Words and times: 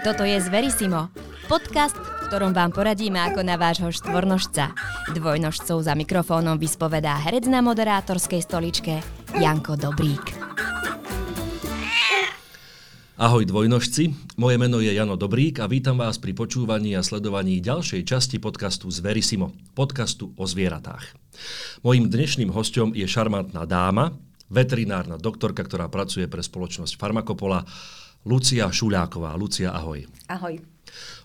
Toto 0.00 0.24
je 0.24 0.40
Zverisimo, 0.40 1.12
podcast, 1.44 1.92
v 1.92 2.32
ktorom 2.32 2.56
vám 2.56 2.72
poradíme 2.72 3.20
ako 3.20 3.44
na 3.44 3.60
vášho 3.60 3.92
štvornožca. 3.92 4.72
Dvojnožcov 5.12 5.76
za 5.84 5.92
mikrofónom 5.92 6.56
vyspovedá 6.56 7.20
herec 7.20 7.44
na 7.44 7.60
moderátorskej 7.60 8.40
stoličke 8.40 9.04
Janko 9.36 9.76
Dobrík. 9.76 10.24
Ahoj 13.20 13.44
dvojnožci, 13.44 14.16
moje 14.40 14.56
meno 14.56 14.80
je 14.80 14.88
Jano 14.88 15.20
Dobrík 15.20 15.60
a 15.60 15.68
vítam 15.68 16.00
vás 16.00 16.16
pri 16.16 16.32
počúvaní 16.32 16.96
a 16.96 17.04
sledovaní 17.04 17.60
ďalšej 17.60 18.00
časti 18.08 18.40
podcastu 18.40 18.88
Zverisimo, 18.88 19.52
podcastu 19.76 20.32
o 20.40 20.48
zvieratách. 20.48 21.12
Mojím 21.84 22.08
dnešným 22.08 22.48
hostom 22.56 22.96
je 22.96 23.04
šarmantná 23.04 23.68
dáma, 23.68 24.16
veterinárna 24.48 25.20
doktorka, 25.20 25.60
ktorá 25.60 25.92
pracuje 25.92 26.24
pre 26.24 26.40
spoločnosť 26.40 26.96
Farmakopola 26.96 27.68
Lucia 28.24 28.68
Šuľáková. 28.68 29.32
Lucia, 29.40 29.72
ahoj. 29.72 30.04
Ahoj. 30.28 30.60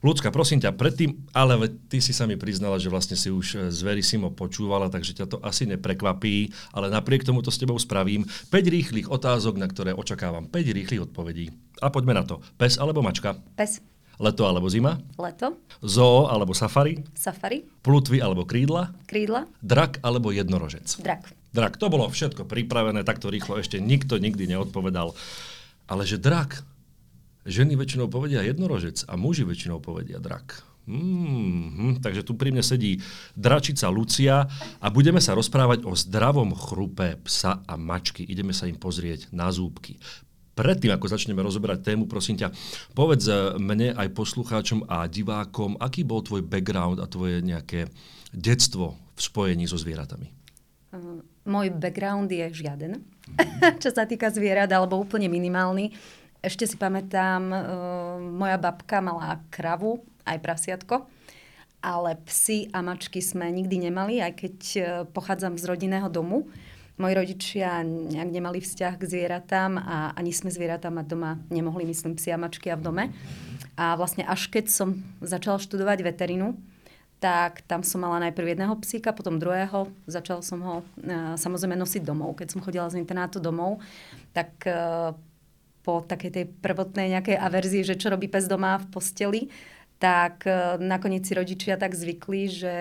Ľudská, 0.05 0.29
prosím 0.29 0.61
ťa, 0.61 0.77
predtým, 0.77 1.25
ale 1.33 1.57
ty 1.89 1.97
si 1.97 2.13
sa 2.13 2.29
mi 2.29 2.37
priznala, 2.37 2.77
že 2.77 2.87
vlastne 2.87 3.17
si 3.17 3.33
už 3.33 3.73
z 3.73 3.79
Verisimo 3.81 4.29
počúvala, 4.29 4.87
takže 4.93 5.17
ťa 5.17 5.25
to 5.25 5.37
asi 5.41 5.65
neprekvapí, 5.65 6.53
ale 6.71 6.93
napriek 6.93 7.25
tomu 7.25 7.41
to 7.41 7.49
s 7.49 7.57
tebou 7.57 7.75
spravím. 7.81 8.23
5 8.53 8.53
rýchlych 8.53 9.07
otázok, 9.09 9.57
na 9.57 9.65
ktoré 9.65 9.91
očakávam 9.97 10.45
5 10.45 10.77
rýchlych 10.77 11.09
odpovedí. 11.09 11.49
A 11.81 11.89
poďme 11.89 12.15
na 12.15 12.23
to. 12.23 12.39
Pes 12.55 12.77
alebo 12.77 13.01
mačka? 13.01 13.35
Pes. 13.57 13.81
Leto 14.15 14.47
alebo 14.47 14.71
zima? 14.71 14.95
Leto. 15.19 15.59
Zoo 15.83 16.31
alebo 16.31 16.55
safari? 16.55 17.03
Safari. 17.11 17.67
Plutvy 17.83 18.23
alebo 18.23 18.47
krídla? 18.47 18.95
Krídla. 19.09 19.49
Drak 19.59 19.99
alebo 19.99 20.31
jednorožec? 20.31 20.87
Drak. 21.03 21.35
Drak. 21.51 21.75
To 21.81 21.91
bolo 21.91 22.07
všetko 22.07 22.47
pripravené, 22.47 23.03
takto 23.03 23.27
rýchlo 23.27 23.59
ešte 23.59 23.83
nikto 23.83 24.15
nikdy 24.15 24.47
neodpovedal. 24.47 25.11
Ale 25.91 26.07
že 26.07 26.15
drak, 26.15 26.63
ženy 27.45 27.77
väčšinou 27.77 28.09
povedia 28.09 28.41
jednorožec 28.41 29.05
a 29.05 29.13
muži 29.15 29.45
väčšinou 29.45 29.79
povedia 29.79 30.17
drak. 30.17 30.65
Mm-hmm. 30.85 32.05
Takže 32.05 32.21
tu 32.21 32.37
pri 32.37 32.53
mne 32.53 32.61
sedí 32.61 33.01
dračica 33.33 33.89
Lucia 33.89 34.45
a 34.77 34.87
budeme 34.93 35.17
sa 35.17 35.33
rozprávať 35.33 35.81
o 35.81 35.97
zdravom 35.97 36.53
chrupe 36.53 37.17
psa 37.25 37.65
a 37.65 37.73
mačky. 37.73 38.21
Ideme 38.21 38.53
sa 38.53 38.69
im 38.69 38.77
pozrieť 38.77 39.33
na 39.33 39.49
zúbky. 39.49 39.97
Predtým, 40.55 40.93
ako 40.95 41.11
začneme 41.11 41.43
rozoberať 41.43 41.83
tému, 41.83 42.07
prosím 42.07 42.39
ťa, 42.39 42.47
povedz 42.95 43.27
mne 43.59 43.91
aj 43.91 44.15
poslucháčom 44.15 44.87
a 44.87 45.03
divákom, 45.03 45.75
aký 45.83 46.07
bol 46.07 46.23
tvoj 46.23 46.47
background 46.47 47.03
a 47.03 47.11
tvoje 47.11 47.43
nejaké 47.43 47.91
detstvo 48.31 48.95
v 48.95 49.19
spojení 49.19 49.67
so 49.67 49.75
zvieratami? 49.75 50.31
Uh, 50.95 51.19
môj 51.43 51.75
background 51.75 52.31
je 52.31 52.47
žiaden, 52.55 53.03
mm-hmm. 53.03 53.75
čo 53.83 53.91
sa 53.91 54.07
týka 54.07 54.31
zvierat, 54.31 54.71
alebo 54.71 54.95
úplne 54.95 55.27
minimálny. 55.27 55.91
Ešte 56.45 56.69
si 56.69 56.77
pamätám, 56.77 57.41
uh, 57.49 57.57
moja 58.21 58.61
babka 58.61 59.01
mala 59.01 59.41
kravu, 59.49 60.05
aj 60.29 60.37
prasiatko, 60.45 61.09
ale 61.81 62.21
psy 62.29 62.69
a 62.69 62.85
mačky 62.85 63.17
sme 63.17 63.49
nikdy 63.49 63.89
nemali, 63.89 64.21
aj 64.21 64.33
keď 64.37 64.57
uh, 64.77 64.85
pochádzam 65.09 65.57
z 65.57 65.65
rodinného 65.65 66.05
domu. 66.05 66.45
Moji 67.01 67.13
rodičia 67.17 67.81
nejak 67.81 68.29
nemali 68.29 68.61
vzťah 68.61 68.93
k 68.93 69.09
zvieratám 69.09 69.81
a 69.81 70.13
ani 70.13 70.29
sme 70.29 70.53
zvieratá 70.53 70.93
mať 70.93 71.17
doma 71.17 71.41
nemohli, 71.49 71.81
myslím, 71.89 72.13
psy 72.13 72.29
a 72.29 72.37
mačky 72.37 72.69
a 72.69 72.77
v 72.77 72.85
dome. 72.85 73.03
A 73.73 73.97
vlastne 73.97 74.21
až 74.21 74.45
keď 74.45 74.69
som 74.69 75.01
začala 75.25 75.57
študovať 75.57 76.05
veterinu, 76.05 76.53
tak 77.17 77.65
tam 77.65 77.81
som 77.81 78.05
mala 78.05 78.21
najprv 78.21 78.53
jedného 78.53 78.77
psíka, 78.85 79.17
potom 79.17 79.41
druhého. 79.41 79.89
Začala 80.05 80.45
som 80.45 80.61
ho 80.61 80.75
uh, 80.85 81.33
samozrejme 81.41 81.73
nosiť 81.73 82.05
domov. 82.05 82.37
Keď 82.37 82.53
som 82.53 82.61
chodila 82.61 82.85
z 82.93 83.01
internátu 83.01 83.41
domov, 83.41 83.81
tak 84.29 84.53
uh, 84.69 85.09
po 85.85 86.01
takej 86.01 86.31
tej 86.33 86.45
prvotnej 86.49 87.13
nejakej 87.13 87.37
averzii, 87.37 87.85
že 87.85 87.99
čo 88.01 88.09
robí 88.09 88.25
pes 88.25 88.49
doma 88.49 88.81
v 88.81 88.89
posteli, 88.89 89.41
tak 90.01 90.49
e, 90.49 90.81
nakoniec 90.81 91.23
si 91.23 91.37
rodičia 91.37 91.77
tak 91.77 91.93
zvykli, 91.93 92.41
že 92.49 92.75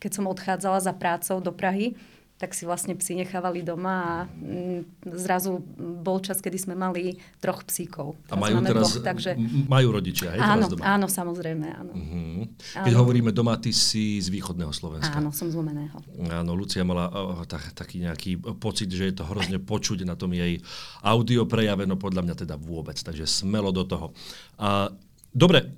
keď 0.00 0.10
som 0.10 0.24
odchádzala 0.26 0.80
za 0.80 0.96
prácou 0.96 1.38
do 1.44 1.52
Prahy, 1.52 1.94
tak 2.36 2.52
si 2.52 2.68
vlastne 2.68 2.92
psi 2.92 3.24
nechávali 3.24 3.64
doma 3.64 3.94
a 3.96 4.14
mm, 4.28 5.08
zrazu 5.16 5.64
bol 5.80 6.20
čas, 6.20 6.44
kedy 6.44 6.60
sme 6.60 6.74
mali 6.76 7.16
troch 7.40 7.64
psíkov. 7.64 8.20
Teraz 8.28 8.36
a 8.36 8.44
majú 8.44 8.56
teraz, 8.60 8.82
dvoch, 8.84 8.96
takže... 9.00 9.30
majú 9.64 9.88
rodičia, 9.96 10.36
hej, 10.36 10.40
áno, 10.44 10.68
teraz 10.68 10.72
doma? 10.76 10.84
Áno, 10.84 11.06
samozrejme, 11.08 11.66
áno. 11.72 11.92
Uh-huh. 11.96 12.44
Keď 12.84 12.92
áno. 12.92 13.00
hovoríme 13.00 13.32
doma, 13.32 13.56
ty 13.56 13.72
si 13.72 14.20
z 14.20 14.28
východného 14.28 14.68
Slovenska. 14.76 15.16
Áno, 15.16 15.32
som 15.32 15.48
z 15.48 15.56
Lumeného. 15.56 15.96
Áno, 16.28 16.52
Lucia 16.52 16.84
mala 16.84 17.08
oh, 17.08 17.40
tak, 17.48 17.72
taký 17.72 18.04
nejaký 18.04 18.36
pocit, 18.60 18.92
že 18.92 19.08
je 19.08 19.16
to 19.16 19.24
hrozne 19.24 19.56
počuť 19.56 20.04
na 20.04 20.12
tom 20.12 20.36
jej 20.36 20.60
audio 21.00 21.48
prejave, 21.48 21.88
no 21.88 21.96
podľa 21.96 22.20
mňa 22.20 22.34
teda 22.36 22.60
vôbec, 22.60 23.00
takže 23.00 23.24
smelo 23.24 23.72
do 23.72 23.88
toho. 23.88 24.12
A, 24.60 24.92
dobre, 25.32 25.72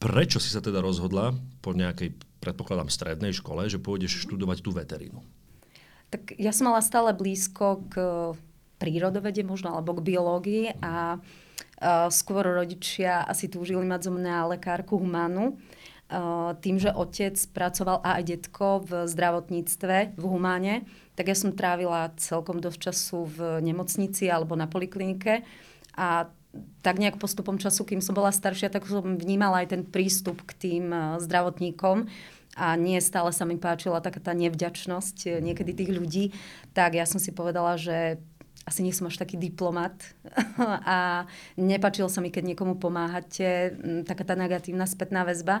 prečo 0.00 0.40
si 0.40 0.48
sa 0.48 0.64
teda 0.64 0.80
rozhodla 0.80 1.36
po 1.60 1.76
nejakej, 1.76 2.16
predpokladám, 2.40 2.88
strednej 2.88 3.36
škole, 3.36 3.68
že 3.68 3.76
pôjdeš 3.76 4.24
študovať 4.24 4.64
tú 4.64 4.72
veterínu? 4.72 5.43
Tak 6.14 6.38
ja 6.38 6.54
som 6.54 6.70
mala 6.70 6.78
stále 6.78 7.10
blízko 7.10 7.90
k 7.90 7.94
prírodovede 8.78 9.42
možno, 9.42 9.74
alebo 9.74 9.98
k 9.98 10.14
biológii 10.14 10.78
a 10.78 11.18
uh, 11.18 12.06
skôr 12.06 12.46
rodičia 12.46 13.26
asi 13.26 13.50
túžili 13.50 13.82
mať 13.82 14.06
zo 14.06 14.12
mňa 14.14 14.54
lekárku 14.54 14.94
humánu. 14.94 15.58
Uh, 16.06 16.54
tým, 16.62 16.78
že 16.78 16.94
otec 16.94 17.34
pracoval 17.50 17.98
a 18.06 18.22
aj 18.22 18.24
detko 18.30 18.86
v 18.86 19.10
zdravotníctve 19.10 20.14
v 20.14 20.22
humáne, 20.22 20.86
tak 21.18 21.32
ja 21.32 21.34
som 21.34 21.50
trávila 21.50 22.14
celkom 22.14 22.62
dosť 22.62 22.78
času 22.78 23.26
v 23.26 23.38
nemocnici 23.64 24.30
alebo 24.30 24.54
na 24.54 24.70
poliklinike 24.70 25.42
a 25.98 26.30
tak 26.86 27.02
nejak 27.02 27.18
postupom 27.18 27.58
času, 27.58 27.82
kým 27.82 27.98
som 27.98 28.14
bola 28.14 28.30
staršia, 28.30 28.70
tak 28.70 28.86
som 28.86 29.18
vnímala 29.18 29.66
aj 29.66 29.74
ten 29.74 29.82
prístup 29.82 30.46
k 30.46 30.54
tým 30.54 30.94
zdravotníkom 31.18 32.06
a 32.54 32.78
nie 32.78 32.98
stále 33.02 33.34
sa 33.34 33.42
mi 33.42 33.58
páčila 33.58 33.98
taká 33.98 34.22
tá 34.22 34.32
nevďačnosť 34.32 35.16
eh, 35.26 35.32
niekedy 35.42 35.74
tých 35.74 35.90
ľudí, 35.90 36.24
tak 36.72 36.94
ja 36.98 37.06
som 37.06 37.18
si 37.18 37.34
povedala, 37.34 37.74
že 37.78 38.22
asi 38.64 38.80
nie 38.80 38.96
som 38.96 39.12
až 39.12 39.20
taký 39.20 39.36
diplomat 39.36 39.92
a 40.88 41.28
nepačilo 41.60 42.08
sa 42.08 42.24
mi, 42.24 42.32
keď 42.32 42.54
niekomu 42.54 42.80
pomáhate, 42.80 43.76
taká 44.08 44.24
tá 44.24 44.34
negatívna 44.34 44.88
spätná 44.88 45.28
väzba. 45.28 45.60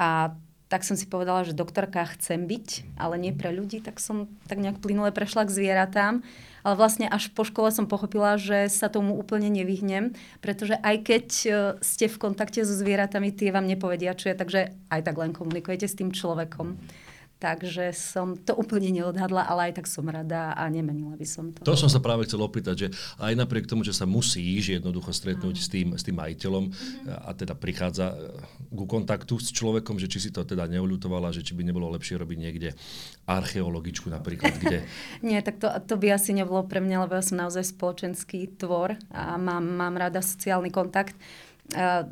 A 0.00 0.32
tak 0.74 0.82
som 0.82 0.98
si 0.98 1.06
povedala, 1.06 1.46
že 1.46 1.54
doktorka 1.54 2.02
chcem 2.18 2.50
byť, 2.50 2.98
ale 2.98 3.14
nie 3.22 3.30
pre 3.30 3.54
ľudí, 3.54 3.78
tak 3.78 4.02
som 4.02 4.26
tak 4.50 4.58
nejak 4.58 4.82
plynule 4.82 5.14
prešla 5.14 5.46
k 5.46 5.54
zvieratám 5.54 6.26
ale 6.64 6.80
vlastne 6.80 7.06
až 7.12 7.28
po 7.36 7.44
škole 7.44 7.68
som 7.68 7.84
pochopila, 7.84 8.40
že 8.40 8.72
sa 8.72 8.88
tomu 8.88 9.20
úplne 9.20 9.52
nevyhnem, 9.52 10.16
pretože 10.40 10.80
aj 10.80 10.96
keď 11.04 11.26
e, 11.44 11.48
ste 11.84 12.08
v 12.08 12.16
kontakte 12.16 12.64
so 12.64 12.72
zvieratami, 12.72 13.36
tie 13.36 13.52
vám 13.52 13.68
nepovedia, 13.68 14.16
čo 14.16 14.32
je, 14.32 14.40
takže 14.40 14.60
aj 14.88 15.00
tak 15.04 15.16
len 15.20 15.36
komunikujete 15.36 15.84
s 15.84 15.94
tým 16.00 16.08
človekom. 16.08 16.80
Takže 17.44 17.92
som 17.92 18.40
to 18.40 18.56
úplne 18.56 18.88
neodhadla, 18.88 19.44
ale 19.44 19.68
aj 19.68 19.84
tak 19.84 19.86
som 19.92 20.08
rada 20.08 20.56
a 20.56 20.64
nemenila 20.72 21.12
by 21.12 21.28
som 21.28 21.52
to. 21.52 21.60
To 21.60 21.76
som 21.76 21.92
sa 21.92 22.00
práve 22.00 22.24
chcel 22.24 22.40
opýtať, 22.40 22.88
že 22.88 22.88
aj 23.20 23.36
napriek 23.36 23.68
tomu, 23.68 23.84
že 23.84 23.92
sa 23.92 24.08
musíš 24.08 24.80
jednoducho 24.80 25.12
stretnúť 25.12 25.60
s 25.60 25.68
tým, 25.68 25.92
s 25.92 26.00
tým 26.00 26.16
majiteľom 26.16 26.72
mm-hmm. 26.72 27.28
a 27.28 27.30
teda 27.36 27.52
prichádza 27.52 28.16
e, 28.16 28.40
ku 28.72 28.88
kontaktu 28.88 29.36
s 29.36 29.52
človekom, 29.52 30.00
že 30.00 30.08
či 30.08 30.24
si 30.24 30.30
to 30.32 30.40
teda 30.40 30.64
neuľutovala, 30.72 31.36
že 31.36 31.44
či 31.44 31.52
by 31.52 31.68
nebolo 31.68 31.92
lepšie 31.92 32.16
robiť 32.16 32.38
niekde 32.40 32.72
archeologičku 33.28 34.08
napríklad, 34.08 34.56
kde... 34.64 34.88
Nie, 35.28 35.44
tak 35.44 35.60
to, 35.60 35.68
to 35.84 36.00
by 36.00 36.16
asi 36.16 36.32
nebolo 36.32 36.64
pre 36.64 36.80
mňa, 36.80 37.04
lebo 37.04 37.12
ja 37.12 37.20
som 37.20 37.36
naozaj 37.36 37.76
spoločenský 37.76 38.56
tvor 38.56 38.96
a 39.12 39.36
mám, 39.36 39.68
mám 39.68 40.00
rada 40.00 40.24
sociálny 40.24 40.72
kontakt. 40.72 41.12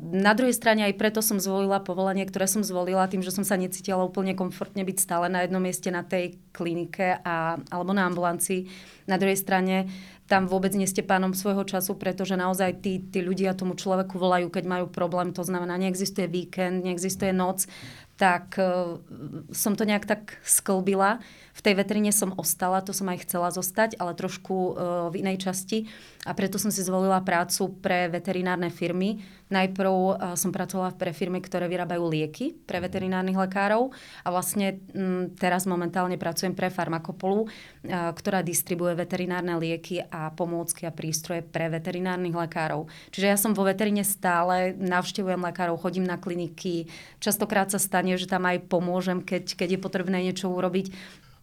Na 0.01 0.33
druhej 0.33 0.57
strane 0.57 0.81
aj 0.81 0.97
preto 0.97 1.21
som 1.21 1.37
zvolila 1.37 1.77
povolanie, 1.77 2.25
ktoré 2.25 2.49
som 2.49 2.65
zvolila 2.65 3.05
tým, 3.05 3.21
že 3.21 3.29
som 3.29 3.45
sa 3.45 3.53
necítila 3.53 4.01
úplne 4.01 4.33
komfortne 4.33 4.81
byť 4.81 4.97
stále 4.97 5.29
na 5.29 5.45
jednom 5.45 5.61
mieste 5.61 5.93
na 5.93 6.01
tej 6.01 6.41
klinike 6.49 7.21
a, 7.21 7.61
alebo 7.69 7.93
na 7.93 8.09
ambulancii. 8.09 8.65
Na 9.05 9.21
druhej 9.21 9.37
strane 9.37 9.93
tam 10.25 10.49
vôbec 10.49 10.73
nie 10.73 10.89
ste 10.89 11.05
pánom 11.05 11.37
svojho 11.37 11.61
času, 11.69 11.93
pretože 11.99 12.33
naozaj 12.33 12.81
tí, 12.81 12.97
tí 12.97 13.21
ľudia 13.21 13.53
tomu 13.53 13.77
človeku 13.77 14.17
volajú, 14.17 14.49
keď 14.49 14.65
majú 14.65 14.85
problém. 14.89 15.29
To 15.37 15.45
znamená, 15.45 15.77
neexistuje 15.77 16.25
víkend, 16.25 16.81
neexistuje 16.81 17.29
noc 17.29 17.69
tak 18.13 18.55
uh, 18.61 19.01
som 19.49 19.73
to 19.73 19.89
nejak 19.89 20.05
tak 20.05 20.37
sklbila. 20.45 21.17
V 21.53 21.61
tej 21.61 21.77
veterine 21.77 22.09
som 22.09 22.33
ostala, 22.33 22.81
to 22.81 22.97
som 22.97 23.09
aj 23.13 23.29
chcela 23.29 23.53
zostať, 23.53 23.97
ale 24.01 24.17
trošku 24.17 24.53
uh, 24.53 24.73
v 25.13 25.21
inej 25.21 25.45
časti. 25.45 25.85
A 26.25 26.33
preto 26.33 26.57
som 26.57 26.73
si 26.73 26.81
zvolila 26.81 27.21
prácu 27.21 27.73
pre 27.77 28.09
veterinárne 28.09 28.73
firmy. 28.73 29.21
Najprv 29.53 29.89
uh, 29.93 30.13
som 30.33 30.49
pracovala 30.49 30.97
pre 30.97 31.13
firmy, 31.13 31.41
ktoré 31.41 31.69
vyrábajú 31.69 32.09
lieky 32.09 32.57
pre 32.65 32.81
veterinárnych 32.81 33.37
lekárov. 33.37 33.93
A 34.25 34.27
vlastne 34.33 34.81
um, 34.93 35.29
teraz 35.33 35.69
momentálne 35.69 36.17
pracujem 36.17 36.57
pre 36.57 36.73
Farmakopolu, 36.73 37.45
uh, 37.45 38.13
ktorá 38.13 38.41
distribuje 38.41 38.97
veterinárne 38.97 39.57
lieky 39.57 40.05
a 40.09 40.33
pomôcky 40.33 40.89
a 40.89 40.93
prístroje 40.93 41.45
pre 41.45 41.69
veterinárnych 41.69 42.33
lekárov. 42.33 42.89
Čiže 43.13 43.27
ja 43.29 43.37
som 43.37 43.53
vo 43.53 43.65
veterine 43.65 44.01
stále, 44.01 44.73
navštevujem 44.73 45.41
lekárov, 45.41 45.81
chodím 45.81 46.05
na 46.05 46.17
kliniky, 46.17 46.89
častokrát 47.21 47.69
sa 47.69 47.77
stane 47.77 48.02
stane, 48.03 48.19
že 48.19 48.27
tam 48.27 48.43
aj 48.43 48.67
pomôžem, 48.67 49.23
keď, 49.23 49.55
keď 49.55 49.69
je 49.71 49.79
potrebné 49.79 50.17
niečo 50.27 50.51
urobiť. 50.51 50.91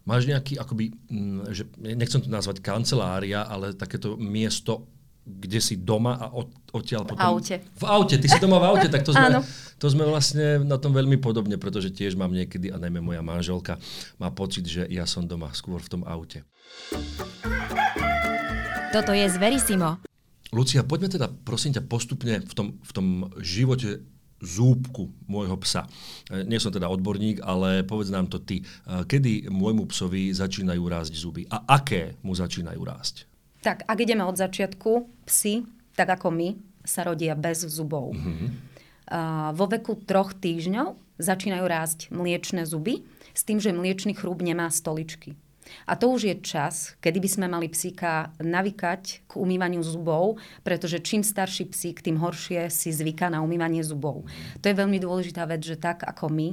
Máš 0.05 0.29
nejaký, 0.29 0.61
akoby, 0.61 0.93
že 1.49 1.65
nechcem 1.81 2.21
to 2.21 2.29
nazvať 2.29 2.61
kancelária, 2.61 3.41
ale 3.41 3.73
takéto 3.73 4.13
miesto 4.21 4.85
kde 5.21 5.61
si 5.61 5.77
doma 5.77 6.17
a 6.17 6.33
od, 6.33 6.49
odtiaľ 6.73 7.05
potom... 7.05 7.21
V 7.21 7.29
aute. 7.29 7.55
V 7.61 7.85
aute, 7.85 8.17
ty 8.17 8.25
si 8.25 8.41
doma 8.41 8.57
v 8.57 8.73
aute, 8.73 8.89
tak 8.89 9.05
to 9.05 9.13
sme, 9.13 9.37
to 9.81 9.85
sme 9.85 10.03
vlastne 10.09 10.65
na 10.65 10.81
tom 10.81 10.97
veľmi 10.97 11.21
podobne, 11.21 11.61
pretože 11.61 11.93
tiež 11.93 12.17
mám 12.17 12.33
niekedy, 12.33 12.73
a 12.73 12.81
najmä 12.81 13.05
moja 13.05 13.21
manželka, 13.21 13.77
má 14.17 14.33
pocit, 14.33 14.65
že 14.65 14.89
ja 14.89 15.05
som 15.05 15.29
doma 15.29 15.53
skôr 15.53 15.77
v 15.77 15.91
tom 15.93 16.01
aute. 16.09 16.41
Toto 18.89 19.13
je 19.13 19.29
Zverisimo. 19.29 20.01
Lucia, 20.51 20.81
poďme 20.81 21.07
teda 21.07 21.29
prosím 21.29 21.77
ťa 21.77 21.85
postupne 21.85 22.41
v 22.41 22.53
tom, 22.57 22.67
v 22.81 22.91
tom 22.91 23.07
živote 23.39 24.01
zúbku 24.41 25.13
môjho 25.29 25.55
psa. 25.61 25.85
E, 26.27 26.43
nie 26.43 26.57
som 26.57 26.73
teda 26.73 26.89
odborník, 26.89 27.45
ale 27.45 27.85
povedz 27.85 28.09
nám 28.09 28.27
to 28.27 28.41
ty. 28.41 28.61
E, 28.61 29.05
kedy 29.05 29.47
môjmu 29.47 29.87
psovi 29.93 30.33
začínajú 30.33 30.81
rásť 30.81 31.13
zuby 31.15 31.45
a 31.47 31.63
aké 31.69 32.17
mu 32.25 32.33
začínajú 32.33 32.81
rásť? 32.81 33.29
Tak, 33.61 33.85
ak 33.85 33.97
ideme 34.01 34.25
od 34.25 34.35
začiatku, 34.35 35.05
psy, 35.29 35.61
tak 35.93 36.17
ako 36.17 36.33
my, 36.33 36.49
sa 36.81 37.05
rodia 37.05 37.37
bez 37.37 37.61
zubov. 37.69 38.17
Mm-hmm. 38.17 38.49
Uh, 39.11 39.51
vo 39.53 39.69
veku 39.69 39.99
troch 40.01 40.33
týždňov 40.33 40.97
začínajú 41.21 41.65
rásť 41.67 41.99
mliečne 42.09 42.65
zuby 42.65 43.05
s 43.37 43.45
tým, 43.45 43.61
že 43.61 43.75
mliečný 43.75 44.17
chrúb 44.17 44.41
nemá 44.41 44.71
stoličky. 44.73 45.37
A 45.87 45.95
to 45.95 46.11
už 46.11 46.21
je 46.27 46.35
čas, 46.41 46.95
kedy 46.99 47.17
by 47.21 47.29
sme 47.29 47.45
mali 47.47 47.67
psíka 47.71 48.33
navykať 48.41 49.27
k 49.27 49.31
umývaniu 49.37 49.81
zubov, 49.85 50.41
pretože 50.65 50.99
čím 50.99 51.23
starší 51.23 51.69
psík, 51.71 52.03
tým 52.03 52.19
horšie 52.19 52.67
si 52.73 52.89
zvyká 52.91 53.29
na 53.29 53.39
umývanie 53.45 53.85
zubov. 53.85 54.27
To 54.59 54.65
je 54.67 54.75
veľmi 54.75 54.97
dôležitá 54.99 55.45
vec, 55.47 55.61
že 55.61 55.77
tak 55.77 56.03
ako 56.03 56.27
my, 56.33 56.47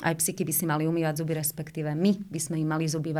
aj 0.00 0.16
psíky 0.16 0.44
by 0.44 0.52
si 0.54 0.64
mali 0.64 0.84
umývať 0.88 1.20
zuby, 1.20 1.36
respektíve 1.36 1.92
my 1.92 2.30
by 2.30 2.40
sme 2.40 2.56
im 2.60 2.68
mali 2.68 2.86
zuby, 2.88 3.12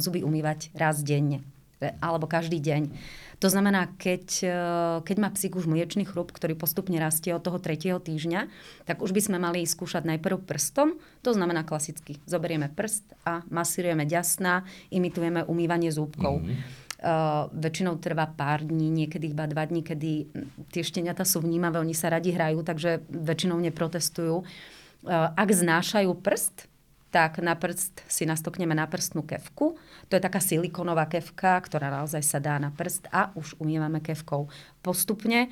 zuby 0.00 0.20
umývať 0.20 0.72
raz 0.76 1.00
denne 1.00 1.59
alebo 1.80 2.28
každý 2.28 2.60
deň. 2.60 2.92
To 3.40 3.48
znamená, 3.48 3.88
keď, 3.96 4.24
e, 4.44 4.56
keď 5.00 5.16
má 5.16 5.32
psík 5.32 5.56
už 5.56 5.64
mliečný 5.64 6.04
chrup, 6.04 6.28
ktorý 6.28 6.52
postupne 6.52 7.00
rastie 7.00 7.32
od 7.32 7.40
toho 7.40 7.56
tretieho 7.56 7.96
týždňa, 7.96 8.52
tak 8.84 9.00
už 9.00 9.16
by 9.16 9.20
sme 9.24 9.38
mali 9.40 9.64
skúšať 9.64 10.04
najprv 10.04 10.44
prstom, 10.44 11.00
to 11.24 11.32
znamená 11.32 11.64
klasicky. 11.64 12.20
Zoberieme 12.28 12.68
prst 12.68 13.16
a 13.24 13.40
masírujeme 13.48 14.04
ďasná, 14.04 14.68
imitujeme 14.92 15.48
umývanie 15.48 15.88
zúbkov. 15.88 16.44
Mm-hmm. 16.44 16.88
Uh, 17.00 17.48
väčšinou 17.56 17.96
trvá 17.96 18.28
pár 18.28 18.60
dní, 18.60 18.92
niekedy 18.92 19.32
iba 19.32 19.48
dva 19.48 19.64
dní, 19.64 19.80
kedy 19.80 20.28
tie 20.68 20.84
šteniatá 20.84 21.24
sú 21.24 21.40
vnímavé, 21.40 21.80
oni 21.80 21.96
sa 21.96 22.12
radi 22.12 22.28
hrajú, 22.28 22.60
takže 22.60 23.00
väčšinou 23.08 23.56
neprotestujú. 23.56 24.44
Uh, 24.44 25.32
ak 25.32 25.48
znášajú 25.48 26.12
prst, 26.20 26.68
tak 27.10 27.42
na 27.42 27.58
prst 27.58 28.06
si 28.06 28.22
nastokneme 28.22 28.70
na 28.70 28.86
prstnú 28.86 29.26
kevku. 29.26 29.74
To 30.08 30.12
je 30.14 30.22
taká 30.22 30.38
silikonová 30.38 31.10
kevka, 31.10 31.58
ktorá 31.58 31.90
naozaj 31.90 32.22
sa 32.22 32.38
dá 32.38 32.56
na 32.62 32.70
prst 32.70 33.10
a 33.10 33.34
už 33.34 33.58
umievame 33.58 33.98
kevkou 33.98 34.46
postupne. 34.78 35.50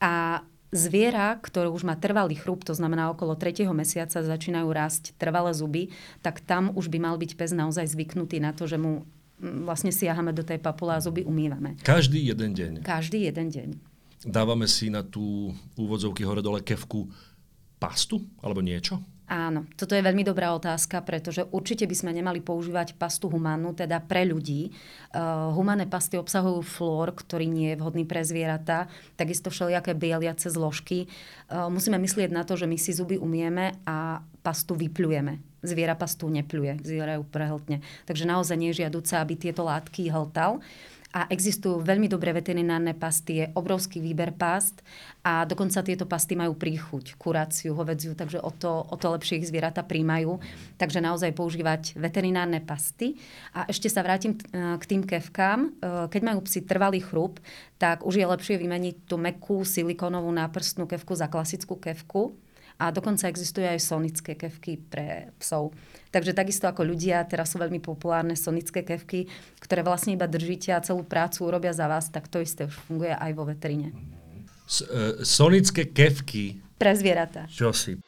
A 0.00 0.40
zviera, 0.74 1.38
ktoré 1.38 1.70
už 1.70 1.86
má 1.86 1.94
trvalý 1.94 2.34
chrup, 2.34 2.66
to 2.66 2.74
znamená 2.74 3.12
okolo 3.12 3.38
3. 3.38 3.68
mesiaca 3.70 4.18
začínajú 4.24 4.68
rásť 4.72 5.14
trvalé 5.20 5.54
zuby, 5.54 5.94
tak 6.24 6.42
tam 6.42 6.74
už 6.74 6.90
by 6.90 6.98
mal 6.98 7.14
byť 7.20 7.38
pes 7.38 7.54
naozaj 7.54 7.94
zvyknutý 7.94 8.42
na 8.42 8.50
to, 8.50 8.66
že 8.66 8.80
mu 8.80 9.06
mm, 9.38 9.68
vlastne 9.70 9.94
siahame 9.94 10.34
do 10.34 10.42
tej 10.42 10.58
papule 10.58 10.98
a 10.98 11.00
zuby 11.04 11.22
umývame. 11.22 11.78
Každý 11.86 12.18
jeden 12.26 12.56
deň. 12.56 12.72
Každý 12.82 13.28
jeden 13.30 13.48
deň. 13.54 13.68
Dávame 14.24 14.66
si 14.66 14.88
na 14.88 15.04
tú 15.04 15.54
úvodzovky 15.76 16.24
hore-dole 16.24 16.64
kevku 16.64 17.06
pastu 17.76 18.24
alebo 18.40 18.64
niečo? 18.64 18.98
Áno, 19.24 19.64
toto 19.80 19.96
je 19.96 20.04
veľmi 20.04 20.20
dobrá 20.20 20.52
otázka, 20.52 21.00
pretože 21.00 21.48
určite 21.48 21.88
by 21.88 21.96
sme 21.96 22.12
nemali 22.12 22.44
používať 22.44 22.92
pastu 23.00 23.32
humánu, 23.32 23.72
teda 23.72 24.04
pre 24.04 24.28
ľudí. 24.28 24.68
Uh, 25.16 25.48
humané 25.56 25.88
pasty 25.88 26.20
obsahujú 26.20 26.60
flór, 26.60 27.16
ktorý 27.16 27.48
nie 27.48 27.72
je 27.72 27.80
vhodný 27.80 28.04
pre 28.04 28.20
zvieratá, 28.20 28.84
takisto 29.16 29.48
všelijaké 29.48 29.96
bieliace 29.96 30.52
zložky. 30.52 31.08
Uh, 31.48 31.72
musíme 31.72 31.96
myslieť 31.96 32.36
na 32.36 32.44
to, 32.44 32.60
že 32.60 32.68
my 32.68 32.76
si 32.76 32.92
zuby 32.92 33.16
umieme 33.16 33.80
a 33.88 34.20
pastu 34.44 34.76
vyplujeme. 34.76 35.40
Zviera 35.64 35.96
pastu 35.96 36.28
nepľuje, 36.28 36.84
zviera 36.84 37.16
ju 37.16 37.24
prehltne. 37.24 37.80
Takže 38.04 38.28
naozaj 38.28 38.60
nie 38.60 38.76
je 38.76 38.84
žiaduce, 38.84 39.16
aby 39.16 39.40
tieto 39.40 39.64
látky 39.64 40.12
hltal. 40.12 40.60
Uh, 40.60 40.93
a 41.14 41.30
existujú 41.30 41.78
veľmi 41.78 42.10
dobré 42.10 42.34
veterinárne 42.34 42.90
pasty, 42.90 43.38
je 43.38 43.46
obrovský 43.54 44.02
výber 44.02 44.34
past 44.34 44.82
a 45.22 45.46
dokonca 45.46 45.86
tieto 45.86 46.10
pasty 46.10 46.34
majú 46.34 46.58
príchuť, 46.58 47.14
kuráciu, 47.14 47.78
hovedziu, 47.78 48.18
takže 48.18 48.42
o 48.42 48.50
to, 48.50 48.82
o 48.82 48.96
to 48.98 49.14
lepšie 49.14 49.38
ich 49.38 49.46
zvieratá 49.46 49.86
príjmajú. 49.86 50.42
Takže 50.74 50.98
naozaj 50.98 51.30
používať 51.38 51.94
veterinárne 51.94 52.58
pasty. 52.58 53.14
A 53.54 53.62
ešte 53.70 53.86
sa 53.86 54.02
vrátim 54.02 54.34
k 54.52 54.84
tým 54.90 55.06
kevkám. 55.06 55.60
E, 55.62 55.68
keď 56.10 56.34
majú 56.34 56.42
psi 56.42 56.66
trvalý 56.66 56.98
chrup, 56.98 57.38
tak 57.78 58.02
už 58.02 58.18
je 58.18 58.26
lepšie 58.26 58.58
vymeniť 58.58 59.06
tú 59.06 59.14
mekú 59.14 59.62
silikonovú 59.62 60.34
náprstnú 60.34 60.90
kevku 60.90 61.14
za 61.14 61.30
klasickú 61.30 61.78
kevku 61.78 62.34
a 62.78 62.90
dokonca 62.90 63.30
existujú 63.30 63.64
aj 63.64 63.80
sonické 63.80 64.34
kevky 64.34 64.76
pre 64.78 65.30
psov. 65.38 65.70
Takže 66.10 66.34
takisto 66.34 66.66
ako 66.66 66.82
ľudia, 66.82 67.22
teraz 67.26 67.54
sú 67.54 67.62
veľmi 67.62 67.78
populárne 67.78 68.34
sonické 68.34 68.82
kevky, 68.82 69.30
ktoré 69.62 69.86
vlastne 69.86 70.14
iba 70.14 70.26
držíte 70.26 70.74
a 70.74 70.82
celú 70.82 71.06
prácu 71.06 71.46
urobia 71.46 71.74
za 71.74 71.86
vás, 71.86 72.10
tak 72.10 72.26
to 72.26 72.42
isté 72.42 72.66
už 72.66 72.74
funguje 72.86 73.14
aj 73.14 73.30
vo 73.34 73.46
veterine. 73.46 73.94
S, 74.66 74.82
uh, 74.82 75.22
sonické 75.22 75.90
kevky. 75.90 76.58
Pre 76.74 76.92
zvieratá. 76.94 77.46
Čo 77.46 77.70
si? 77.70 77.98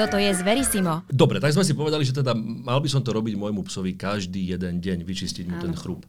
Toto 0.00 0.16
je 0.16 0.32
Zverisimo. 0.32 1.04
Dobre, 1.12 1.44
tak 1.44 1.52
sme 1.52 1.60
si 1.60 1.76
povedali, 1.76 2.08
že 2.08 2.16
teda 2.16 2.32
mal 2.38 2.80
by 2.80 2.88
som 2.88 3.04
to 3.04 3.12
robiť 3.12 3.36
môjmu 3.36 3.68
psovi 3.68 4.00
každý 4.00 4.48
jeden 4.48 4.80
deň, 4.80 5.04
vyčistiť 5.04 5.44
mu 5.44 5.60
ten 5.60 5.76
chrup. 5.76 6.08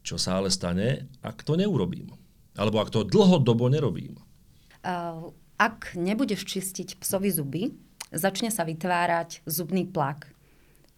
Čo 0.00 0.16
sa 0.16 0.40
ale 0.40 0.48
stane, 0.48 1.12
ak 1.20 1.44
to 1.44 1.52
neurobím? 1.60 2.08
Alebo 2.56 2.80
ak 2.80 2.88
to 2.88 3.04
dlhodobo 3.04 3.68
nerobím? 3.68 4.16
Uh, 4.82 5.30
ak 5.62 5.94
nebudeš 5.94 6.42
čistiť 6.42 6.98
psovi 6.98 7.30
zuby, 7.30 7.62
začne 8.10 8.50
sa 8.50 8.66
vytvárať 8.66 9.46
zubný 9.46 9.86
plak. 9.86 10.26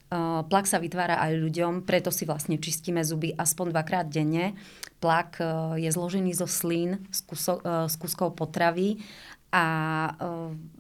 Uh, 0.08 0.40
plak 0.48 0.64
sa 0.64 0.80
vytvára 0.80 1.20
aj 1.20 1.36
ľuďom, 1.36 1.84
preto 1.84 2.08
si 2.08 2.24
vlastne 2.24 2.56
čistíme 2.56 3.04
zuby 3.04 3.36
aspoň 3.36 3.76
dvakrát 3.76 4.06
denne. 4.08 4.56
Plak 5.04 5.36
uh, 5.40 5.76
je 5.76 5.92
zložený 5.92 6.32
zo 6.32 6.48
slín, 6.48 7.04
z, 7.12 7.20
kuso, 7.28 7.60
z 7.64 7.94
kuskov 8.00 8.40
potravy 8.40 9.04
a 9.54 9.66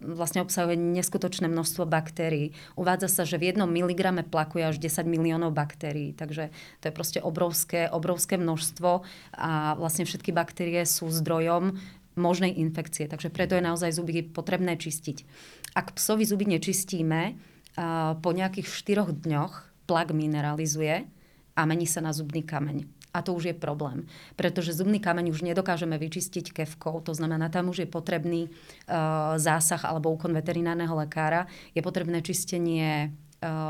vlastne 0.02 0.42
obsahuje 0.42 0.74
neskutočné 0.74 1.46
množstvo 1.46 1.86
baktérií. 1.86 2.50
Uvádza 2.74 3.06
sa, 3.06 3.22
že 3.22 3.38
v 3.38 3.54
jednom 3.54 3.70
miligrame 3.70 4.26
plaku 4.26 4.58
je 4.58 4.66
až 4.66 4.76
10 4.82 5.06
miliónov 5.06 5.54
baktérií, 5.54 6.10
takže 6.10 6.50
to 6.82 6.90
je 6.90 6.92
proste 6.92 7.22
obrovské, 7.22 7.86
obrovské 7.86 8.34
množstvo 8.34 9.06
a 9.38 9.78
vlastne 9.78 10.02
všetky 10.02 10.34
baktérie 10.34 10.82
sú 10.90 11.06
zdrojom 11.06 11.78
možnej 12.14 12.54
infekcie. 12.56 13.10
Takže 13.10 13.30
preto 13.30 13.58
je 13.58 13.66
naozaj 13.66 13.94
zuby 13.94 14.22
potrebné 14.22 14.78
čistiť. 14.78 15.26
Ak 15.74 15.98
psovi 15.98 16.22
zuby 16.22 16.46
nečistíme, 16.46 17.34
po 18.22 18.30
nejakých 18.30 18.70
4 18.70 19.26
dňoch 19.26 19.54
plak 19.90 20.14
mineralizuje 20.14 21.04
a 21.54 21.60
mení 21.66 21.86
sa 21.90 21.98
na 22.02 22.14
zubný 22.14 22.46
kameň. 22.46 22.86
A 23.14 23.22
to 23.22 23.30
už 23.30 23.46
je 23.46 23.54
problém, 23.54 24.10
pretože 24.34 24.74
zubný 24.74 24.98
kameň 24.98 25.30
už 25.30 25.46
nedokážeme 25.46 25.94
vyčistiť 25.94 26.50
kevkou, 26.50 26.98
to 26.98 27.14
znamená, 27.14 27.46
tam 27.46 27.70
už 27.70 27.86
je 27.86 27.88
potrebný 27.88 28.50
uh, 28.50 29.38
zásah 29.38 29.78
alebo 29.86 30.10
úkon 30.10 30.34
veterinárneho 30.34 30.98
lekára, 30.98 31.46
je 31.78 31.82
potrebné 31.82 32.26
čistenie 32.26 33.14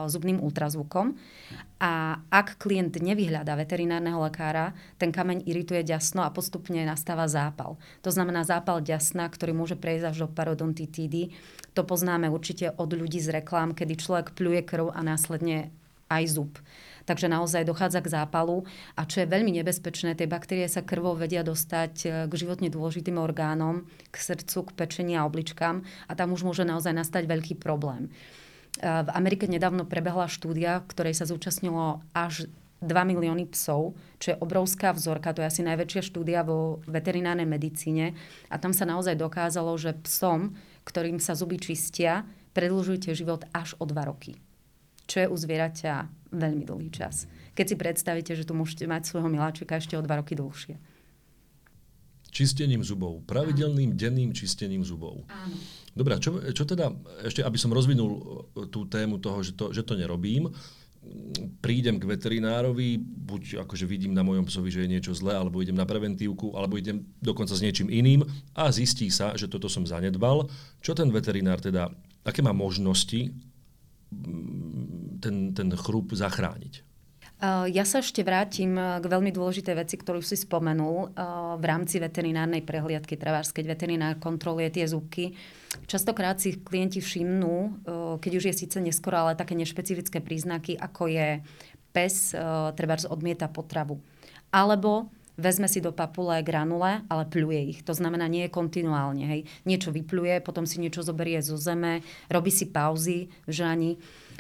zubným 0.07 0.41
ultrazvukom. 0.41 1.17
A 1.83 2.23
ak 2.33 2.57
klient 2.57 2.97
nevyhľadá 2.97 3.59
veterinárneho 3.59 4.23
lekára, 4.23 4.73
ten 4.97 5.13
kameň 5.13 5.45
irituje 5.45 5.85
ďasno 5.85 6.25
a 6.25 6.33
postupne 6.33 6.81
nastáva 6.87 7.29
zápal. 7.29 7.77
To 8.01 8.11
znamená 8.15 8.47
zápal 8.47 8.81
ďasna, 8.81 9.29
ktorý 9.29 9.53
môže 9.53 9.77
prejsť 9.77 10.05
až 10.15 10.17
do 10.25 10.29
parodontitídy. 10.33 11.35
To 11.77 11.83
poznáme 11.85 12.31
určite 12.31 12.73
od 12.73 12.91
ľudí 12.95 13.21
z 13.21 13.43
reklám, 13.43 13.77
kedy 13.77 14.01
človek 14.01 14.33
pluje 14.33 14.65
krv 14.65 14.95
a 14.95 15.01
následne 15.05 15.75
aj 16.09 16.25
zub. 16.31 16.53
Takže 17.05 17.29
naozaj 17.29 17.69
dochádza 17.69 18.01
k 18.01 18.13
zápalu 18.17 18.65
a 18.97 19.05
čo 19.05 19.21
je 19.21 19.29
veľmi 19.29 19.53
nebezpečné, 19.61 20.17
tie 20.17 20.25
baktérie 20.25 20.65
sa 20.73 20.81
krvou 20.81 21.13
vedia 21.13 21.45
dostať 21.45 21.95
e, 22.01 22.07
k 22.25 22.33
životne 22.33 22.73
dôležitým 22.73 23.21
orgánom, 23.21 23.85
k 24.09 24.17
srdcu, 24.17 24.73
k 24.73 24.75
pečení 24.77 25.13
a 25.13 25.29
obličkám 25.29 25.85
a 25.85 26.13
tam 26.17 26.33
už 26.33 26.49
môže 26.49 26.65
naozaj 26.65 26.97
nastať 26.97 27.29
veľký 27.29 27.61
problém. 27.61 28.09
V 28.83 29.11
Amerike 29.15 29.47
nedávno 29.47 29.87
prebehla 29.87 30.27
štúdia, 30.27 30.83
ktorej 30.91 31.15
sa 31.15 31.31
zúčastnilo 31.31 32.03
až 32.11 32.51
2 32.85 32.91
milióny 32.91 33.49
psov, 33.49 33.97
čo 34.21 34.35
je 34.35 34.41
obrovská 34.45 34.93
vzorka, 34.93 35.33
to 35.33 35.41
je 35.41 35.49
asi 35.49 35.63
najväčšia 35.65 36.03
štúdia 36.05 36.45
vo 36.45 36.85
veterinárnej 36.85 37.49
medicíne. 37.49 38.13
A 38.53 38.61
tam 38.61 38.77
sa 38.77 38.85
naozaj 38.85 39.17
dokázalo, 39.17 39.73
že 39.81 39.97
psom, 40.05 40.53
ktorým 40.85 41.17
sa 41.17 41.33
zuby 41.33 41.57
čistia, 41.57 42.29
predlžujete 42.53 43.17
život 43.17 43.49
až 43.57 43.73
o 43.81 43.89
2 43.89 43.95
roky. 44.05 44.37
Čo 45.09 45.17
je 45.25 45.31
u 45.33 45.37
zvieraťa 45.37 45.95
veľmi 46.33 46.65
dlhý 46.69 46.91
čas. 46.93 47.25
Keď 47.57 47.67
si 47.73 47.77
predstavíte, 47.81 48.33
že 48.37 48.45
tu 48.45 48.53
môžete 48.53 48.85
mať 48.85 49.09
svojho 49.09 49.33
miláčika 49.33 49.81
ešte 49.81 49.97
o 49.97 50.05
2 50.05 50.21
roky 50.21 50.37
dlhšie. 50.37 50.77
Čistením 52.35 52.83
zubov. 52.83 53.23
Pravidelným 53.31 53.95
denným 53.95 54.35
čistením 54.35 54.83
zubov. 54.83 55.23
Áno. 55.31 55.55
Dobre, 55.95 56.19
čo, 56.19 56.43
čo 56.51 56.67
teda, 56.67 56.91
ešte 57.23 57.47
aby 57.47 57.55
som 57.55 57.71
rozvinul 57.71 58.11
e, 58.11 58.21
tú 58.67 58.91
tému 58.91 59.23
toho, 59.23 59.39
že 59.47 59.55
to, 59.55 59.71
že 59.71 59.87
to 59.87 59.95
nerobím, 59.95 60.51
prídem 61.61 62.01
k 62.01 62.09
veterinárovi, 62.09 62.97
buď 62.99 63.63
akože 63.63 63.85
vidím 63.85 64.17
na 64.17 64.25
mojom 64.25 64.49
psovi, 64.49 64.73
že 64.73 64.83
je 64.85 64.93
niečo 64.99 65.13
zlé, 65.13 65.37
alebo 65.37 65.61
idem 65.61 65.77
na 65.77 65.87
preventívku, 65.87 66.57
alebo 66.57 66.81
idem 66.81 67.05
dokonca 67.21 67.53
s 67.53 67.63
niečím 67.63 67.93
iným 67.93 68.25
a 68.57 68.73
zistí 68.73 69.13
sa, 69.13 69.37
že 69.37 69.47
toto 69.47 69.69
som 69.69 69.85
zanedbal, 69.85 70.49
čo 70.81 70.97
ten 70.97 71.13
veterinár 71.13 71.61
teda, 71.61 71.93
aké 72.25 72.41
má 72.41 72.57
možnosti 72.57 73.31
ten, 75.21 75.37
ten 75.53 75.69
chrup 75.77 76.17
zachrániť? 76.17 76.94
Ja 77.45 77.85
sa 77.85 78.01
ešte 78.01 78.25
vrátim 78.25 78.73
k 78.73 79.05
veľmi 79.05 79.29
dôležitej 79.29 79.77
veci, 79.77 80.01
ktorú 80.01 80.25
si 80.25 80.33
spomenul 80.33 81.13
v 81.61 81.65
rámci 81.69 82.01
veterinárnej 82.01 82.65
prehliadky, 82.65 83.21
treba 83.21 83.45
keď 83.45 83.65
veterinár 83.69 84.17
kontroluje 84.17 84.73
tie 84.73 84.89
zúbky. 84.89 85.37
Častokrát 85.85 86.41
si 86.41 86.57
klienti 86.57 87.05
všimnú, 87.05 87.85
keď 88.17 88.33
už 88.33 88.45
je 88.49 88.55
síce 88.65 88.79
neskoro, 88.81 89.29
ale 89.29 89.37
také 89.37 89.53
nešpecifické 89.59 90.25
príznaky, 90.25 90.81
ako 90.81 91.11
je 91.13 91.45
pes, 91.93 92.33
treba 92.79 92.97
odmieta 93.13 93.53
potravu. 93.53 94.01
Alebo 94.49 95.13
vezme 95.35 95.67
si 95.67 95.83
do 95.83 95.91
papule 95.91 96.39
granule, 96.47 97.03
ale 97.11 97.27
pluje 97.27 97.75
ich. 97.75 97.81
To 97.83 97.91
znamená, 97.91 98.31
nie 98.31 98.47
je 98.47 98.55
kontinuálne. 98.55 99.27
Hej. 99.27 99.41
Niečo 99.67 99.91
vypluje, 99.91 100.39
potom 100.39 100.63
si 100.63 100.79
niečo 100.79 101.03
zoberie 101.03 101.43
zo 101.43 101.59
zeme, 101.59 102.07
robí 102.31 102.55
si 102.55 102.71
pauzy 102.71 103.27
v 103.45 103.51
žani 103.51 103.93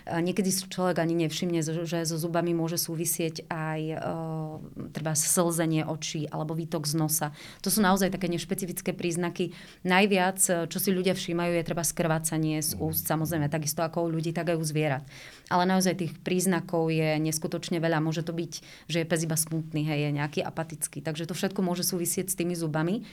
Niekedy 0.04 0.52
si 0.52 0.68
človek 0.68 1.00
ani 1.00 1.16
nevšimne, 1.25 1.64
že 1.64 2.04
so 2.04 2.16
zubami 2.20 2.52
môže 2.52 2.76
súvisieť 2.76 3.49
aj 3.49 3.80
uh, 3.96 4.61
treba 4.92 5.16
slzenie 5.16 5.88
očí 5.88 6.28
alebo 6.28 6.52
výtok 6.52 6.84
z 6.84 6.94
nosa. 7.00 7.28
To 7.64 7.73
sú 7.73 7.80
naozaj 7.80 8.12
také 8.12 8.28
nešpecifické 8.28 8.92
príznaky. 8.92 9.56
Najviac, 9.82 10.38
e, 10.46 10.52
čo 10.68 10.78
si 10.78 10.92
ľudia 10.92 11.16
všímajú, 11.16 11.52
je 11.56 11.66
treba 11.66 11.82
skrvácanie 11.87 12.61
z 12.61 12.76
úst, 12.78 13.08
samozrejme, 13.08 13.49
takisto 13.49 13.80
ako 13.80 14.06
u 14.06 14.08
ľudí, 14.12 14.37
tak 14.37 14.52
aj 14.52 14.61
u 14.61 14.64
zvierat. 14.64 15.04
Ale 15.49 15.64
naozaj 15.64 16.00
tých 16.00 16.12
príznakov 16.20 16.92
je 16.92 17.16
neskutočne 17.20 17.80
veľa. 17.80 18.04
Môže 18.04 18.25
to 18.25 18.37
byť, 18.37 18.52
že 18.88 19.02
je 19.02 19.08
pes 19.08 19.20
iba 19.25 19.37
smutný, 19.37 19.88
hej, 19.88 20.11
je 20.11 20.11
nejaký 20.20 20.40
apatický. 20.44 21.00
Takže 21.00 21.28
to 21.28 21.34
všetko 21.37 21.61
môže 21.64 21.84
súvisieť 21.84 22.32
s 22.32 22.38
tými 22.38 22.52
zubami. 22.52 23.04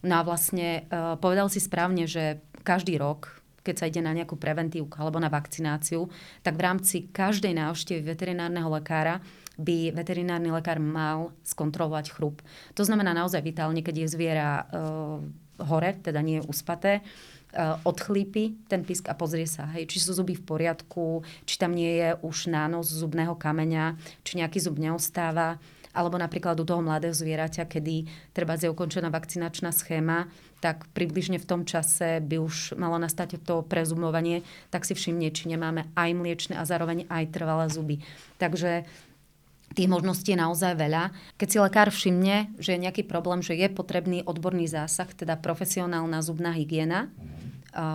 No 0.00 0.20
a 0.20 0.24
vlastne 0.24 0.88
uh, 0.88 1.20
povedal 1.20 1.52
si 1.52 1.60
správne, 1.60 2.08
že 2.08 2.40
každý 2.64 2.96
rok 2.96 3.39
keď 3.60 3.74
sa 3.76 3.88
ide 3.88 4.00
na 4.00 4.16
nejakú 4.16 4.36
preventívku 4.40 4.96
alebo 4.96 5.20
na 5.20 5.28
vakcináciu, 5.28 6.08
tak 6.40 6.56
v 6.56 6.64
rámci 6.64 6.96
každej 7.12 7.56
návštevy 7.56 8.00
veterinárneho 8.04 8.68
lekára 8.72 9.20
by 9.60 9.92
veterinárny 9.92 10.48
lekár 10.48 10.80
mal 10.80 11.36
skontrolovať 11.44 12.16
chrup. 12.16 12.40
To 12.74 12.82
znamená 12.82 13.12
naozaj 13.12 13.44
vitálne, 13.44 13.84
keď 13.84 14.04
je 14.04 14.12
zviera 14.16 14.64
uh, 14.64 15.20
hore, 15.60 16.00
teda 16.00 16.24
nie 16.24 16.40
je 16.40 16.48
uspaté, 16.48 16.92
uh, 17.52 17.76
odchlípi 17.84 18.56
ten 18.72 18.80
pisk 18.80 19.12
a 19.12 19.14
pozrie 19.14 19.44
sa, 19.44 19.68
hej, 19.76 19.84
či 19.84 20.00
sú 20.00 20.16
zuby 20.16 20.32
v 20.32 20.46
poriadku, 20.48 21.20
či 21.44 21.60
tam 21.60 21.76
nie 21.76 22.00
je 22.00 22.16
už 22.24 22.48
nános 22.48 22.88
zubného 22.88 23.36
kameňa, 23.36 24.00
či 24.24 24.40
nejaký 24.40 24.64
zub 24.64 24.80
neostáva 24.80 25.60
alebo 25.90 26.16
napríklad 26.18 26.54
u 26.60 26.64
toho 26.64 26.82
mladého 26.82 27.14
zvieraťa, 27.14 27.66
kedy 27.66 28.06
treba 28.30 28.54
je 28.54 28.70
ukončená 28.70 29.10
vakcinačná 29.10 29.74
schéma, 29.74 30.30
tak 30.62 30.86
približne 30.92 31.40
v 31.40 31.48
tom 31.48 31.62
čase 31.64 32.20
by 32.20 32.36
už 32.38 32.76
malo 32.76 33.00
nastať 33.00 33.40
to 33.42 33.64
prezumovanie, 33.64 34.44
tak 34.68 34.84
si 34.86 34.92
všimne, 34.92 35.32
či 35.32 35.50
nemáme 35.50 35.88
aj 35.96 36.10
mliečne 36.14 36.54
a 36.60 36.68
zároveň 36.68 37.08
aj 37.08 37.32
trvalé 37.32 37.66
zuby. 37.72 37.96
Takže 38.36 38.84
Tých 39.70 39.86
možností 39.86 40.34
je 40.34 40.42
naozaj 40.42 40.74
veľa. 40.74 41.14
Keď 41.38 41.46
si 41.46 41.58
lekár 41.62 41.94
všimne, 41.94 42.58
že 42.58 42.74
je 42.74 42.82
nejaký 42.82 43.06
problém, 43.06 43.38
že 43.38 43.54
je 43.54 43.70
potrebný 43.70 44.26
odborný 44.26 44.66
zásah, 44.66 45.06
teda 45.14 45.38
profesionálna 45.38 46.18
zubná 46.26 46.50
hygiena, 46.50 47.06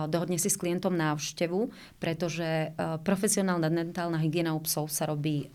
dohodne 0.08 0.40
si 0.40 0.48
s 0.48 0.56
klientom 0.56 0.96
návštevu, 0.96 1.68
pretože 2.00 2.72
profesionálna 3.04 3.68
dentálna 3.68 4.16
hygiena 4.24 4.56
u 4.56 4.64
psov 4.64 4.88
sa 4.88 5.04
robí 5.04 5.52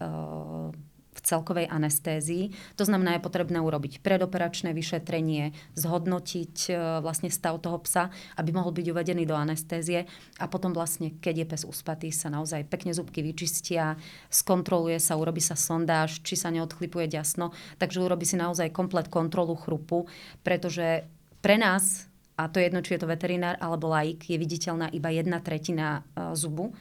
v 1.11 1.19
celkovej 1.19 1.67
anestézii. 1.67 2.55
To 2.79 2.87
znamená, 2.87 3.19
je 3.19 3.25
potrebné 3.27 3.59
urobiť 3.59 3.99
predoperačné 3.99 4.71
vyšetrenie, 4.71 5.51
zhodnotiť 5.75 6.55
e, 6.71 6.73
vlastne 7.03 7.27
stav 7.27 7.59
toho 7.59 7.83
psa, 7.83 8.07
aby 8.39 8.55
mohol 8.55 8.71
byť 8.71 8.85
uvedený 8.95 9.27
do 9.27 9.35
anestézie. 9.35 10.07
A 10.39 10.47
potom 10.47 10.71
vlastne, 10.71 11.19
keď 11.19 11.43
je 11.43 11.49
pes 11.51 11.61
uspatý, 11.67 12.09
sa 12.15 12.31
naozaj 12.31 12.63
pekne 12.71 12.95
zubky 12.95 13.19
vyčistia, 13.19 13.99
skontroluje 14.31 15.03
sa, 15.03 15.19
urobí 15.19 15.43
sa 15.43 15.59
sondáž, 15.59 16.23
či 16.23 16.39
sa 16.39 16.47
neodchlipuje 16.47 17.11
ďasno, 17.11 17.51
takže 17.75 17.99
urobí 17.99 18.23
si 18.23 18.39
naozaj 18.39 18.71
komplet 18.71 19.11
kontrolu 19.11 19.59
chrupu, 19.59 20.07
pretože 20.47 21.03
pre 21.43 21.59
nás, 21.59 22.07
a 22.39 22.47
to 22.47 22.63
je 22.63 22.71
jedno, 22.71 22.79
či 22.79 22.95
je 22.95 23.01
to 23.03 23.11
veterinár 23.11 23.59
alebo 23.59 23.91
laik, 23.91 24.31
je 24.31 24.39
viditeľná 24.39 24.87
iba 24.95 25.11
jedna 25.11 25.43
tretina 25.43 26.07
e, 26.15 26.31
zubu 26.39 26.71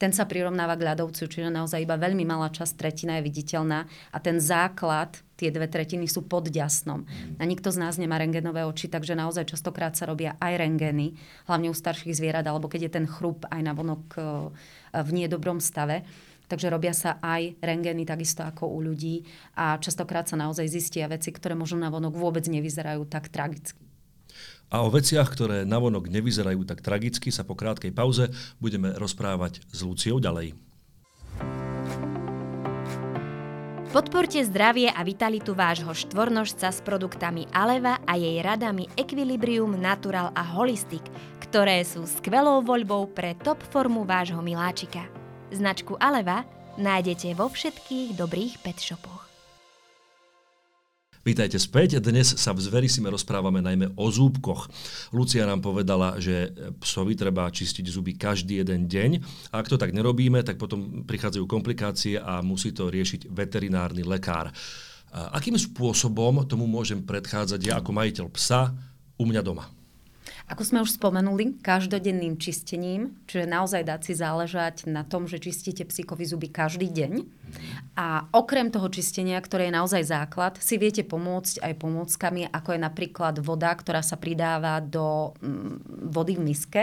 ten 0.00 0.16
sa 0.16 0.24
prirovnáva 0.24 0.80
k 0.80 0.88
ľadovcu, 0.88 1.28
čiže 1.28 1.52
naozaj 1.52 1.84
iba 1.84 2.00
veľmi 2.00 2.24
malá 2.24 2.48
časť 2.48 2.72
tretina 2.80 3.20
je 3.20 3.28
viditeľná 3.28 3.84
a 3.84 4.18
ten 4.18 4.40
základ, 4.40 5.12
tie 5.36 5.52
dve 5.52 5.68
tretiny 5.68 6.08
sú 6.08 6.24
pod 6.24 6.48
ďasnom. 6.48 7.04
A 7.36 7.44
nikto 7.44 7.68
z 7.68 7.84
nás 7.84 8.00
nemá 8.00 8.16
rengenové 8.16 8.64
oči, 8.64 8.88
takže 8.88 9.12
naozaj 9.12 9.52
častokrát 9.52 9.92
sa 9.92 10.08
robia 10.08 10.40
aj 10.40 10.56
rengeny, 10.56 11.20
hlavne 11.44 11.68
u 11.68 11.76
starších 11.76 12.16
zvierat, 12.16 12.48
alebo 12.48 12.72
keď 12.72 12.88
je 12.88 12.96
ten 12.96 13.04
chrup 13.04 13.44
aj 13.52 13.60
na 13.60 13.76
vonok 13.76 14.04
e, 14.16 14.20
v 15.04 15.10
niedobrom 15.12 15.60
stave. 15.60 16.08
Takže 16.48 16.72
robia 16.72 16.96
sa 16.96 17.20
aj 17.20 17.60
rengeny 17.62 18.02
takisto 18.08 18.42
ako 18.42 18.72
u 18.72 18.82
ľudí 18.82 19.22
a 19.54 19.78
častokrát 19.78 20.26
sa 20.26 20.34
naozaj 20.34 20.66
zistia 20.66 21.06
veci, 21.06 21.30
ktoré 21.30 21.54
možno 21.54 21.78
na 21.78 21.92
vonok 21.92 22.16
vôbec 22.16 22.42
nevyzerajú 22.48 23.06
tak 23.06 23.30
tragicky. 23.30 23.89
A 24.70 24.86
o 24.86 24.88
veciach, 24.88 25.26
ktoré 25.26 25.66
navonok 25.66 26.06
nevyzerajú 26.06 26.62
tak 26.62 26.78
tragicky, 26.78 27.34
sa 27.34 27.42
po 27.42 27.58
krátkej 27.58 27.90
pauze 27.90 28.30
budeme 28.62 28.94
rozprávať 28.94 29.66
s 29.66 29.82
Luciou 29.82 30.22
ďalej. 30.22 30.54
Podporte 33.90 34.38
zdravie 34.46 34.86
a 34.86 35.02
vitalitu 35.02 35.50
vášho 35.50 35.90
štvornožca 35.90 36.70
s 36.70 36.78
produktami 36.78 37.50
Aleva 37.50 37.98
a 38.06 38.14
jej 38.14 38.38
radami 38.38 38.86
Equilibrium, 38.94 39.74
Natural 39.74 40.30
a 40.30 40.46
Holistic, 40.46 41.02
ktoré 41.42 41.82
sú 41.82 42.06
skvelou 42.06 42.62
voľbou 42.62 43.10
pre 43.10 43.34
top 43.42 43.58
formu 43.74 44.06
vášho 44.06 44.38
miláčika. 44.38 45.10
Značku 45.50 45.98
Aleva 45.98 46.46
nájdete 46.78 47.34
vo 47.34 47.50
všetkých 47.50 48.14
dobrých 48.14 48.62
pet 48.62 48.78
shopoch. 48.78 49.29
Vítajte 51.20 51.60
späť. 51.60 52.00
Dnes 52.00 52.32
sa 52.32 52.56
v 52.56 52.64
Zverisime 52.64 53.12
rozprávame 53.12 53.60
najmä 53.60 53.92
o 53.92 54.08
zúbkoch. 54.08 54.72
Lucia 55.12 55.44
nám 55.44 55.60
povedala, 55.60 56.16
že 56.16 56.48
psovi 56.80 57.12
treba 57.12 57.44
čistiť 57.52 57.84
zuby 57.84 58.16
každý 58.16 58.64
jeden 58.64 58.88
deň. 58.88 59.10
A 59.52 59.60
ak 59.60 59.68
to 59.68 59.76
tak 59.76 59.92
nerobíme, 59.92 60.40
tak 60.40 60.56
potom 60.56 61.04
prichádzajú 61.04 61.44
komplikácie 61.44 62.16
a 62.16 62.40
musí 62.40 62.72
to 62.72 62.88
riešiť 62.88 63.28
veterinárny 63.36 64.00
lekár. 64.00 64.48
Akým 65.12 65.60
spôsobom 65.60 66.48
tomu 66.48 66.64
môžem 66.64 67.04
predchádzať 67.04 67.68
ja 67.68 67.84
ako 67.84 67.92
majiteľ 68.00 68.26
psa 68.32 68.72
u 69.20 69.28
mňa 69.28 69.44
doma? 69.44 69.68
Ako 70.50 70.66
sme 70.66 70.82
už 70.82 70.98
spomenuli, 70.98 71.62
každodenným 71.62 72.34
čistením, 72.34 73.14
čiže 73.30 73.46
naozaj 73.46 73.86
dať 73.86 74.00
si 74.02 74.12
záležať 74.18 74.90
na 74.90 75.06
tom, 75.06 75.30
že 75.30 75.38
čistíte 75.38 75.86
psíkovi 75.86 76.26
zuby 76.26 76.50
každý 76.50 76.90
deň. 76.90 77.22
A 77.94 78.26
okrem 78.34 78.74
toho 78.74 78.90
čistenia, 78.90 79.38
ktoré 79.38 79.70
je 79.70 79.78
naozaj 79.78 80.02
základ, 80.10 80.58
si 80.58 80.74
viete 80.74 81.06
pomôcť 81.06 81.62
aj 81.62 81.72
pomôckami, 81.78 82.50
ako 82.50 82.74
je 82.74 82.80
napríklad 82.82 83.38
voda, 83.38 83.70
ktorá 83.70 84.02
sa 84.02 84.18
pridáva 84.18 84.82
do 84.82 85.38
mm, 85.38 86.10
vody 86.10 86.34
v 86.34 86.42
miske 86.42 86.82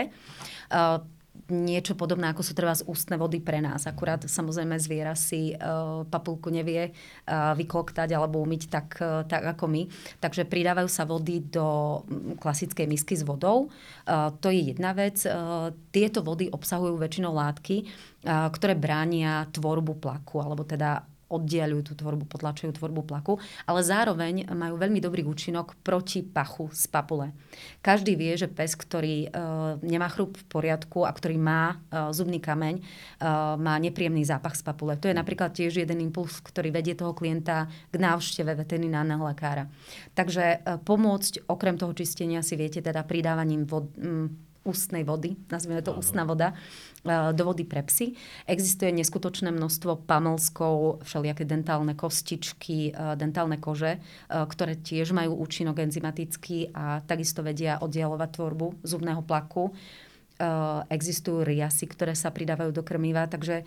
niečo 1.48 1.96
podobné, 1.96 2.28
ako 2.28 2.44
sú 2.44 2.52
treba 2.52 2.76
z 2.76 2.84
ústne 2.84 3.16
vody 3.16 3.40
pre 3.40 3.64
nás. 3.64 3.88
Akurát 3.88 4.20
samozrejme 4.20 4.76
zviera 4.76 5.16
si 5.16 5.56
uh, 5.56 6.04
papulku 6.04 6.52
nevie 6.52 6.92
uh, 6.92 7.56
vykloktať 7.56 8.12
alebo 8.12 8.44
umyť 8.44 8.62
tak, 8.68 8.88
uh, 9.00 9.24
tak 9.24 9.44
ako 9.56 9.64
my. 9.68 9.82
Takže 10.20 10.44
pridávajú 10.44 10.88
sa 10.92 11.08
vody 11.08 11.40
do 11.40 12.00
klasickej 12.36 12.86
misky 12.86 13.16
s 13.16 13.24
vodou. 13.24 13.72
Uh, 14.04 14.28
to 14.38 14.52
je 14.52 14.76
jedna 14.76 14.92
vec. 14.92 15.24
Uh, 15.24 15.72
tieto 15.88 16.20
vody 16.20 16.52
obsahujú 16.52 17.00
väčšinou 17.00 17.32
látky, 17.32 17.84
uh, 17.84 18.52
ktoré 18.52 18.76
bránia 18.76 19.48
tvorbu 19.48 19.96
plaku, 19.98 20.44
alebo 20.44 20.68
teda 20.68 21.00
oddialujú 21.28 21.92
tú 21.92 21.92
tvorbu, 21.94 22.24
potlačujú 22.24 22.72
tvorbu 22.76 23.04
plaku, 23.04 23.36
ale 23.68 23.80
zároveň 23.84 24.48
majú 24.52 24.80
veľmi 24.80 25.00
dobrý 25.00 25.22
účinok 25.28 25.76
proti 25.84 26.24
pachu 26.24 26.72
z 26.72 26.88
papule. 26.88 27.36
Každý 27.84 28.16
vie, 28.16 28.32
že 28.34 28.48
pes, 28.48 28.72
ktorý 28.74 29.28
e, 29.28 29.28
nemá 29.84 30.08
chrup 30.08 30.40
v 30.40 30.44
poriadku 30.48 31.04
a 31.04 31.12
ktorý 31.12 31.36
má 31.36 31.76
e, 31.76 32.12
zubný 32.16 32.40
kameň, 32.40 32.74
e, 32.80 32.82
má 33.60 33.76
nepríjemný 33.76 34.24
zápach 34.24 34.56
z 34.56 34.64
papule. 34.64 34.96
To 34.96 35.06
je 35.06 35.16
napríklad 35.16 35.52
tiež 35.52 35.84
jeden 35.84 36.00
impuls, 36.00 36.40
ktorý 36.40 36.72
vedie 36.72 36.96
toho 36.96 37.12
klienta 37.12 37.68
k 37.92 37.96
návšteve 37.96 38.56
veterinárneho 38.56 39.22
lekára. 39.28 39.68
Takže 40.16 40.44
e, 40.44 40.58
pomôcť 40.80 41.44
okrem 41.46 41.76
toho 41.76 41.92
čistenia 41.92 42.40
si 42.40 42.56
viete 42.56 42.80
teda 42.80 43.04
pridávaním 43.04 43.68
vod, 43.68 43.92
m, 44.00 44.47
ústnej 44.68 45.08
vody, 45.08 45.40
nazvime 45.48 45.80
to 45.80 45.96
ústna 45.96 46.28
voda, 46.28 46.52
E, 47.04 47.32
do 47.32 47.42
vody 47.46 47.62
pre 47.62 47.82
psy. 47.86 48.18
Existuje 48.44 48.90
neskutočné 48.90 49.54
množstvo 49.54 50.04
pamlskov, 50.04 51.06
všelijaké 51.06 51.46
dentálne 51.46 51.94
kostičky, 51.94 52.90
e, 52.90 53.14
dentálne 53.14 53.56
kože, 53.62 53.98
e, 53.98 54.00
ktoré 54.28 54.74
tiež 54.74 55.14
majú 55.14 55.38
účinok 55.38 55.78
enzymatický 55.78 56.74
a 56.74 57.00
takisto 57.06 57.46
vedia 57.46 57.78
oddialovať 57.78 58.30
tvorbu 58.34 58.66
zubného 58.82 59.22
plaku. 59.22 59.70
existujú 60.86 61.42
riasy, 61.42 61.90
ktoré 61.90 62.14
sa 62.14 62.30
pridávajú 62.30 62.70
do 62.70 62.86
krmiva, 62.86 63.26
takže 63.26 63.66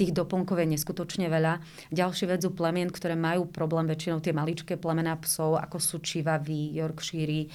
tých 0.00 0.16
doplnkov 0.16 0.64
je 0.64 0.72
neskutočne 0.72 1.28
veľa. 1.28 1.60
Ďalšie 1.92 2.24
vec 2.32 2.40
sú 2.40 2.56
plemien, 2.56 2.88
ktoré 2.88 3.12
majú 3.12 3.44
problém 3.44 3.84
väčšinou 3.84 4.24
tie 4.24 4.32
maličké 4.32 4.80
plemená 4.80 5.20
psov, 5.20 5.60
ako 5.60 5.76
sú 5.76 6.00
čivavy, 6.00 6.72
Yorkshire, 6.72 7.52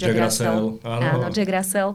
Jack 0.00 0.16
Russell. 0.16 0.80
Áno. 0.80 1.08
áno, 1.12 1.26
Jack 1.28 1.52
Russell 1.52 1.92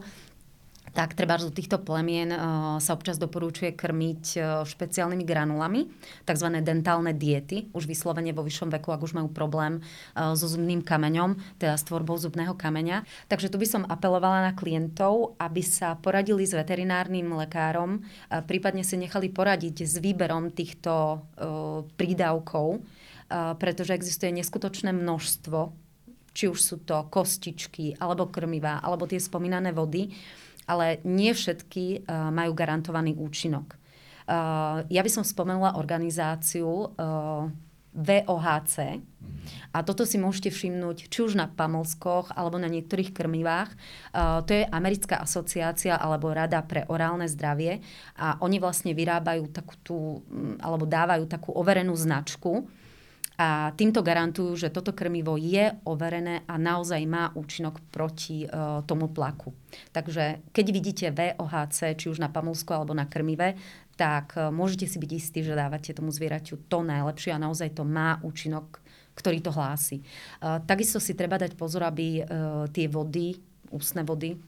tak 0.96 1.12
treba 1.12 1.36
z 1.36 1.52
týchto 1.52 1.76
plemien 1.84 2.32
uh, 2.32 2.80
sa 2.80 2.96
občas 2.96 3.20
doporúčuje 3.20 3.76
krmiť 3.76 4.24
uh, 4.40 4.44
špeciálnymi 4.64 5.24
granulami, 5.28 5.92
tzv. 6.24 6.48
dentálne 6.64 7.12
diety, 7.12 7.68
už 7.76 7.84
vyslovene 7.84 8.32
vo 8.32 8.40
vyššom 8.40 8.72
veku, 8.80 8.96
ak 8.96 9.04
už 9.04 9.12
majú 9.12 9.28
problém 9.28 9.84
uh, 9.84 10.32
so 10.32 10.48
zubným 10.48 10.80
kameňom, 10.80 11.36
teda 11.60 11.76
s 11.76 11.84
tvorbou 11.84 12.16
zubného 12.16 12.56
kameňa. 12.56 13.04
Takže 13.28 13.52
tu 13.52 13.60
by 13.60 13.68
som 13.68 13.82
apelovala 13.84 14.48
na 14.48 14.52
klientov, 14.56 15.36
aby 15.36 15.60
sa 15.60 16.00
poradili 16.00 16.48
s 16.48 16.56
veterinárnym 16.56 17.28
lekárom, 17.36 18.00
prípadne 18.48 18.80
si 18.80 18.96
nechali 18.96 19.28
poradiť 19.28 19.84
s 19.84 20.00
výberom 20.00 20.54
týchto 20.54 21.20
prídavkov, 21.98 22.80
pretože 23.58 23.92
existuje 23.92 24.30
neskutočné 24.32 24.94
množstvo 24.94 25.84
či 26.36 26.52
už 26.52 26.60
sú 26.60 26.76
to 26.84 27.08
kostičky, 27.08 27.96
alebo 27.96 28.28
krmivá, 28.28 28.84
alebo 28.84 29.08
tie 29.08 29.16
spomínané 29.16 29.72
vody, 29.72 30.12
ale 30.66 31.00
nie 31.06 31.30
všetky 31.32 32.04
uh, 32.04 32.30
majú 32.34 32.52
garantovaný 32.52 33.14
účinok. 33.14 33.78
Uh, 34.26 34.82
ja 34.90 35.06
by 35.06 35.10
som 35.10 35.22
spomenula 35.22 35.78
organizáciu 35.78 36.66
uh, 36.66 37.46
VOHC. 37.96 39.00
A 39.72 39.80
toto 39.80 40.04
si 40.04 40.20
môžete 40.20 40.52
všimnúť 40.52 41.08
či 41.08 41.18
už 41.24 41.38
na 41.38 41.48
pamlskoch 41.48 42.34
alebo 42.36 42.60
na 42.60 42.68
niektorých 42.68 43.14
krmivách. 43.14 43.72
Uh, 44.12 44.44
to 44.44 44.52
je 44.52 44.68
Americká 44.68 45.22
asociácia 45.24 45.96
alebo 45.96 46.34
Rada 46.34 46.60
pre 46.60 46.84
orálne 46.92 47.24
zdravie 47.24 47.80
a 48.20 48.36
oni 48.44 48.60
vlastne 48.60 48.92
vyrábajú 48.92 49.48
takú 49.48 49.74
tú, 49.80 49.98
alebo 50.60 50.84
dávajú 50.84 51.24
takú 51.24 51.56
overenú 51.56 51.96
značku, 51.96 52.68
a 53.36 53.68
týmto 53.76 54.00
garantujú, 54.00 54.56
že 54.56 54.72
toto 54.72 54.96
krmivo 54.96 55.36
je 55.36 55.68
overené 55.84 56.48
a 56.48 56.56
naozaj 56.56 57.04
má 57.04 57.28
účinok 57.36 57.84
proti 57.92 58.48
uh, 58.48 58.80
tomu 58.88 59.12
tlaku. 59.12 59.52
Takže 59.92 60.40
keď 60.56 60.66
vidíte 60.72 61.06
VOHC, 61.12 62.00
či 62.00 62.08
už 62.08 62.16
na 62.16 62.32
pamulsku 62.32 62.72
alebo 62.72 62.96
na 62.96 63.04
krmive, 63.04 63.60
tak 64.00 64.32
uh, 64.40 64.48
môžete 64.48 64.88
si 64.88 64.96
byť 64.96 65.10
istí, 65.12 65.44
že 65.44 65.52
dávate 65.52 65.92
tomu 65.92 66.08
zvieraťu 66.08 66.64
to 66.64 66.80
najlepšie 66.80 67.36
a 67.36 67.42
naozaj 67.42 67.76
to 67.76 67.84
má 67.84 68.16
účinok, 68.24 68.80
ktorý 69.12 69.44
to 69.44 69.52
hlási. 69.52 70.00
Uh, 70.40 70.64
takisto 70.64 70.96
si 70.96 71.12
treba 71.12 71.36
dať 71.36 71.60
pozor, 71.60 71.84
aby 71.84 72.24
uh, 72.24 72.64
tie 72.72 72.88
vody 72.88 73.36
ústne 73.74 74.06
vody 74.06 74.38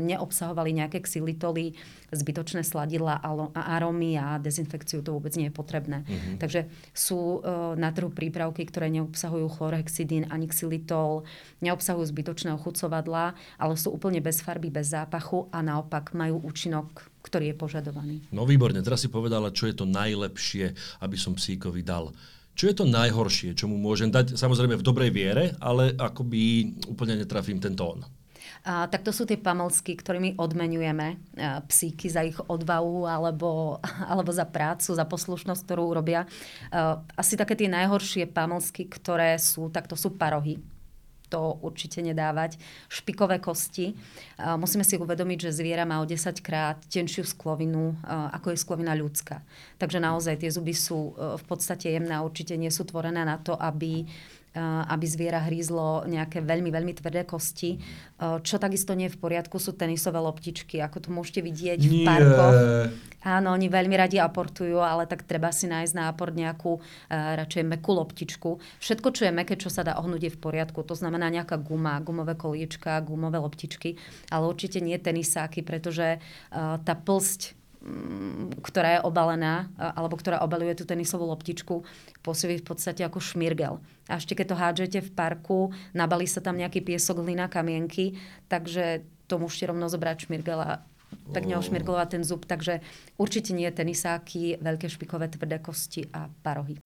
neobsahovali 0.00 0.70
nejaké 0.76 1.00
xylitoly, 1.04 1.78
zbytočné 2.10 2.66
sladidla 2.66 3.22
a 3.22 3.60
arómy 3.78 4.18
a 4.18 4.40
dezinfekciu 4.42 5.00
to 5.00 5.14
vôbec 5.14 5.30
nie 5.38 5.48
je 5.48 5.54
potrebné. 5.54 6.02
Mm-hmm. 6.02 6.36
Takže 6.42 6.66
sú 6.90 7.40
na 7.78 7.94
trhu 7.94 8.10
prípravky, 8.10 8.66
ktoré 8.66 8.90
neobsahujú 8.90 9.46
chlorhexidín 9.50 10.26
ani 10.28 10.50
xylitol, 10.50 11.22
neobsahujú 11.62 12.06
zbytočné 12.10 12.50
ochucovadla, 12.58 13.38
ale 13.56 13.74
sú 13.78 13.94
úplne 13.94 14.18
bez 14.18 14.42
farby, 14.42 14.68
bez 14.74 14.90
zápachu 14.90 15.46
a 15.54 15.62
naopak 15.62 16.12
majú 16.12 16.42
účinok 16.42 17.12
ktorý 17.20 17.52
je 17.52 17.56
požadovaný. 17.60 18.16
No 18.32 18.48
výborne, 18.48 18.80
teraz 18.80 19.04
si 19.04 19.12
povedala, 19.12 19.52
čo 19.52 19.68
je 19.68 19.76
to 19.76 19.84
najlepšie, 19.84 20.72
aby 21.04 21.16
som 21.20 21.36
psíkovi 21.36 21.84
dal. 21.84 22.16
Čo 22.56 22.72
je 22.72 22.74
to 22.80 22.88
najhoršie, 22.88 23.52
čo 23.52 23.68
mu 23.68 23.76
môžem 23.76 24.08
dať? 24.08 24.40
Samozrejme 24.40 24.80
v 24.80 24.84
dobrej 24.84 25.12
viere, 25.12 25.52
ale 25.60 25.92
akoby 26.00 26.72
úplne 26.88 27.20
netrafím 27.20 27.60
ten 27.60 27.76
tón. 27.76 28.08
A, 28.64 28.86
tak 28.88 29.00
to 29.00 29.12
sú 29.12 29.24
tie 29.24 29.40
pamelsky, 29.40 29.96
ktorými 29.96 30.36
odmenujeme 30.36 31.16
a, 31.16 31.64
psíky 31.64 32.12
za 32.12 32.24
ich 32.24 32.36
odvahu 32.36 33.08
alebo, 33.08 33.80
alebo 34.10 34.30
za 34.30 34.44
prácu, 34.44 34.92
za 34.92 35.04
poslušnosť, 35.08 35.62
ktorú 35.64 35.82
urobia. 35.88 36.28
A, 36.70 37.00
asi 37.16 37.40
také 37.40 37.56
tie 37.56 37.72
najhoršie 37.72 38.28
pamelsky, 38.28 38.88
ktoré 38.88 39.40
sú, 39.40 39.72
tak 39.72 39.88
to 39.88 39.96
sú 39.96 40.12
parohy 40.14 40.60
to 41.30 41.62
určite 41.62 42.02
nedávať. 42.02 42.58
Špikové 42.90 43.38
kosti. 43.38 43.94
Musíme 44.58 44.82
si 44.82 44.98
uvedomiť, 44.98 45.48
že 45.48 45.62
zviera 45.62 45.86
má 45.86 46.02
o 46.02 46.08
10 46.10 46.42
krát 46.42 46.82
tenšiu 46.90 47.22
sklovinu, 47.22 47.94
ako 48.10 48.50
je 48.50 48.58
sklovina 48.58 48.98
ľudská. 48.98 49.46
Takže 49.78 50.02
naozaj 50.02 50.42
tie 50.42 50.50
zuby 50.50 50.74
sú 50.74 51.14
e, 51.14 51.38
v 51.38 51.44
podstate 51.46 51.94
jemné 51.94 52.18
a 52.18 52.26
určite 52.26 52.58
nie 52.58 52.68
sú 52.74 52.82
tvorené 52.82 53.22
na 53.22 53.38
to, 53.38 53.54
aby 53.54 54.02
aby 54.56 55.06
zviera 55.06 55.46
hrízlo 55.46 56.02
nejaké 56.10 56.42
veľmi, 56.42 56.74
veľmi 56.74 56.92
tvrdé 56.98 57.22
kosti. 57.22 57.78
Čo 58.18 58.58
takisto 58.58 58.98
nie 58.98 59.06
je 59.06 59.14
v 59.14 59.22
poriadku, 59.22 59.62
sú 59.62 59.78
tenisové 59.78 60.18
loptičky, 60.18 60.82
ako 60.82 61.06
to 61.06 61.08
môžete 61.14 61.40
vidieť 61.46 61.80
v 61.80 61.92
nie. 62.02 62.06
parkoch. 62.06 62.56
Áno, 63.20 63.52
oni 63.52 63.68
veľmi 63.68 63.94
radi 64.00 64.16
aportujú, 64.16 64.80
ale 64.80 65.04
tak 65.04 65.28
treba 65.28 65.52
si 65.52 65.68
nájsť 65.68 65.92
na 65.92 66.08
aport 66.08 66.32
nejakú 66.32 66.80
uh, 66.80 66.82
radšej 67.12 67.68
mekú 67.68 67.92
loptičku. 67.92 68.50
Všetko, 68.80 69.08
čo 69.12 69.28
je 69.28 69.32
meké, 69.36 69.60
čo 69.60 69.68
sa 69.68 69.84
dá 69.84 70.00
ohnúť, 70.00 70.32
je 70.32 70.32
v 70.32 70.40
poriadku. 70.40 70.80
To 70.88 70.96
znamená 70.96 71.28
nejaká 71.28 71.60
guma, 71.60 72.00
gumové 72.00 72.32
koliečka, 72.32 72.96
gumové 73.04 73.36
loptičky, 73.36 74.00
ale 74.32 74.48
určite 74.48 74.80
nie 74.80 74.96
tenisáky, 74.96 75.60
pretože 75.60 76.16
tá 76.50 76.94
plsť 76.96 77.59
ktorá 78.60 79.00
je 79.00 79.04
obalená, 79.08 79.72
alebo 79.80 80.20
ktorá 80.20 80.44
obaluje 80.44 80.76
tú 80.76 80.84
tenisovú 80.84 81.24
loptičku, 81.32 81.80
pôsobí 82.20 82.60
v 82.60 82.66
podstate 82.66 83.00
ako 83.00 83.24
šmirgel. 83.24 83.80
A 84.04 84.20
ešte 84.20 84.36
keď 84.36 84.46
to 84.52 84.60
hádžete 84.60 84.98
v 85.08 85.10
parku, 85.16 85.72
nabalí 85.96 86.28
sa 86.28 86.44
tam 86.44 86.60
nejaký 86.60 86.84
piesok, 86.84 87.24
hlina, 87.24 87.48
kamienky, 87.48 88.20
takže 88.52 89.08
to 89.32 89.40
môžete 89.40 89.72
rovno 89.72 89.88
zobrať 89.88 90.28
šmirgel 90.28 90.60
a 90.60 90.84
tak 91.32 91.48
neošmirglovať 91.48 92.08
ten 92.20 92.22
zub. 92.22 92.44
Takže 92.44 92.84
určite 93.16 93.56
nie 93.56 93.66
tenisáky, 93.72 94.60
veľké 94.60 94.86
špikové 94.90 95.32
tvrdé 95.32 95.58
kosti 95.62 96.04
a 96.12 96.28
parohy. 96.44 96.76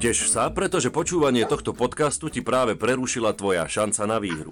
Teš 0.00 0.32
sa, 0.32 0.48
pretože 0.48 0.88
počúvanie 0.88 1.44
tohto 1.44 1.76
podcastu 1.76 2.32
ti 2.32 2.40
práve 2.40 2.72
prerušila 2.72 3.36
tvoja 3.36 3.68
šanca 3.68 4.08
na 4.08 4.16
výhru. 4.16 4.48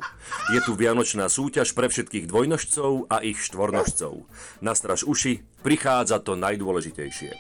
Je 0.53 0.61
tu 0.61 0.77
vianočná 0.77 1.25
súťaž 1.33 1.73
pre 1.73 1.89
všetkých 1.89 2.29
dvojnožcov 2.29 3.09
a 3.09 3.25
ich 3.25 3.41
štvornožcov. 3.41 4.29
Nastraž 4.61 5.09
uši, 5.09 5.41
prichádza 5.65 6.21
to 6.21 6.37
najdôležitejšie. 6.37 7.33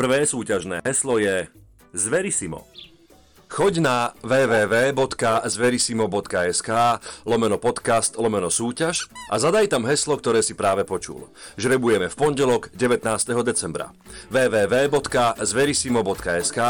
Prvé 0.00 0.24
súťažné 0.24 0.80
heslo 0.80 1.20
je 1.20 1.52
Zverisimo. 1.92 2.71
Choď 3.52 3.84
na 3.84 4.16
www.zverisimo.sk 4.24 6.70
lomeno 7.28 7.60
podcast 7.60 8.16
lomeno 8.16 8.48
súťaž 8.48 9.12
a 9.28 9.36
zadaj 9.36 9.68
tam 9.68 9.84
heslo, 9.84 10.16
ktoré 10.16 10.40
si 10.40 10.56
práve 10.56 10.88
počul. 10.88 11.28
Žrebujeme 11.60 12.08
v 12.08 12.16
pondelok 12.16 12.72
19. 12.72 13.04
decembra. 13.44 13.92
www.zverisimo.sk 14.32 16.60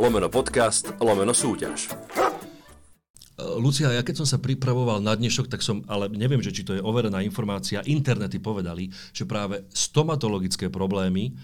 lomeno 0.00 0.32
podcast 0.32 0.96
lomeno 0.96 1.36
súťaž. 1.36 1.92
Lucia, 3.60 3.92
ja 3.92 4.00
keď 4.00 4.24
som 4.24 4.28
sa 4.32 4.40
pripravoval 4.40 5.04
na 5.04 5.12
dnešok, 5.12 5.44
tak 5.44 5.60
som, 5.60 5.84
ale 5.92 6.08
neviem, 6.08 6.40
že 6.40 6.56
či 6.56 6.64
to 6.64 6.72
je 6.72 6.80
overená 6.80 7.20
informácia, 7.20 7.84
internety 7.84 8.40
povedali, 8.40 8.88
že 9.12 9.28
práve 9.28 9.68
stomatologické 9.76 10.72
problémy 10.72 11.36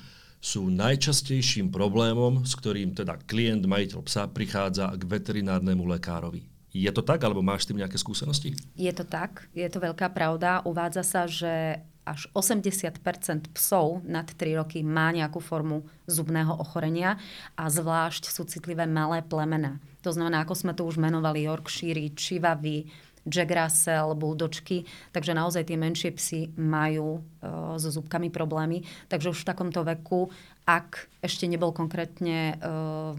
sú 0.47 0.71
najčastejším 0.71 1.75
problémom, 1.75 2.47
s 2.47 2.55
ktorým 2.55 2.95
teda 2.95 3.19
klient, 3.27 3.67
majiteľ 3.67 4.07
psa 4.07 4.31
prichádza 4.31 4.95
k 4.95 5.03
veterinárnemu 5.03 5.83
lekárovi. 5.99 6.47
Je 6.71 6.87
to 6.95 7.03
tak, 7.03 7.19
alebo 7.27 7.43
máš 7.43 7.67
s 7.67 7.75
tým 7.75 7.83
nejaké 7.83 7.99
skúsenosti? 7.99 8.55
Je 8.79 8.93
to 8.95 9.03
tak, 9.03 9.51
je 9.59 9.67
to 9.67 9.83
veľká 9.83 10.07
pravda. 10.15 10.63
Uvádza 10.63 11.03
sa, 11.03 11.27
že 11.27 11.83
až 12.07 12.31
80% 12.31 13.51
psov 13.59 14.07
nad 14.07 14.31
3 14.31 14.63
roky 14.63 14.87
má 14.87 15.11
nejakú 15.11 15.43
formu 15.43 15.83
zubného 16.07 16.55
ochorenia 16.55 17.19
a 17.59 17.67
zvlášť 17.67 18.31
sú 18.31 18.47
citlivé 18.47 18.87
malé 18.87 19.27
plemena. 19.27 19.83
To 20.07 20.15
znamená, 20.15 20.47
ako 20.47 20.55
sme 20.55 20.73
tu 20.79 20.87
už 20.87 21.03
menovali, 21.03 21.51
Yorkshire, 21.51 22.15
Chivavy, 22.15 22.87
Jack 23.27 23.51
Russell, 23.51 24.15
buldočky, 24.15 24.87
takže 25.11 25.35
naozaj 25.35 25.67
tie 25.67 25.75
menšie 25.75 26.15
psy 26.15 26.41
majú 26.55 27.19
uh, 27.19 27.75
so 27.75 27.91
zubkami 27.91 28.31
problémy. 28.31 28.87
Takže 29.11 29.35
už 29.35 29.43
v 29.43 29.49
takomto 29.51 29.83
veku, 29.83 30.31
ak 30.63 31.11
ešte 31.21 31.51
nebol 31.51 31.75
konkrétne 31.75 32.55
uh, 32.63 33.19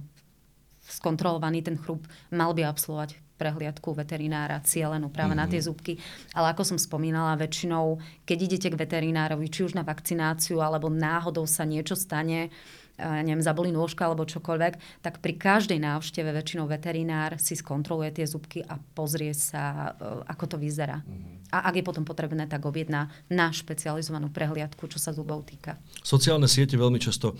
skontrolovaný 0.88 1.60
ten 1.62 1.76
chrup, 1.76 2.08
mal 2.32 2.56
by 2.56 2.64
absolvovať 2.64 3.20
prehliadku 3.38 3.94
veterinára 3.94 4.58
cielenú 4.66 5.14
práve 5.14 5.38
mm-hmm. 5.38 5.46
na 5.46 5.52
tie 5.52 5.62
mhm. 5.62 5.68
zubky. 5.70 5.94
Ale 6.34 6.52
ako 6.58 6.74
som 6.74 6.78
spomínala, 6.82 7.38
väčšinou, 7.38 8.02
keď 8.26 8.38
idete 8.42 8.68
k 8.74 8.80
veterinárovi, 8.82 9.46
či 9.48 9.64
už 9.64 9.78
na 9.78 9.86
vakcináciu, 9.86 10.60
alebo 10.60 10.90
náhodou 10.90 11.46
sa 11.46 11.64
niečo 11.64 11.94
stane, 11.94 12.50
neviem, 12.98 13.46
zabolí 13.46 13.70
nôžka 13.70 14.10
alebo 14.10 14.26
čokoľvek, 14.26 15.04
tak 15.06 15.22
pri 15.22 15.34
každej 15.38 15.78
návšteve 15.78 16.34
väčšinou 16.34 16.66
veterinár 16.66 17.38
si 17.38 17.54
skontroluje 17.54 18.22
tie 18.22 18.26
zubky 18.26 18.66
a 18.66 18.82
pozrie 18.98 19.38
sa, 19.38 19.94
e, 19.98 20.26
ako 20.26 20.46
to 20.50 20.58
vyzerá. 20.58 21.06
Mm-hmm. 21.06 21.54
A 21.54 21.70
ak 21.70 21.78
je 21.78 21.86
potom 21.86 22.04
potrebné, 22.04 22.50
tak 22.50 22.66
objedná 22.66 23.14
na 23.30 23.54
špecializovanú 23.54 24.34
prehliadku, 24.34 24.90
čo 24.90 24.98
sa 24.98 25.14
zubov 25.14 25.46
týka. 25.46 25.78
Sociálne 26.02 26.50
siete 26.50 26.76
veľmi 26.76 26.98
často 26.98 27.38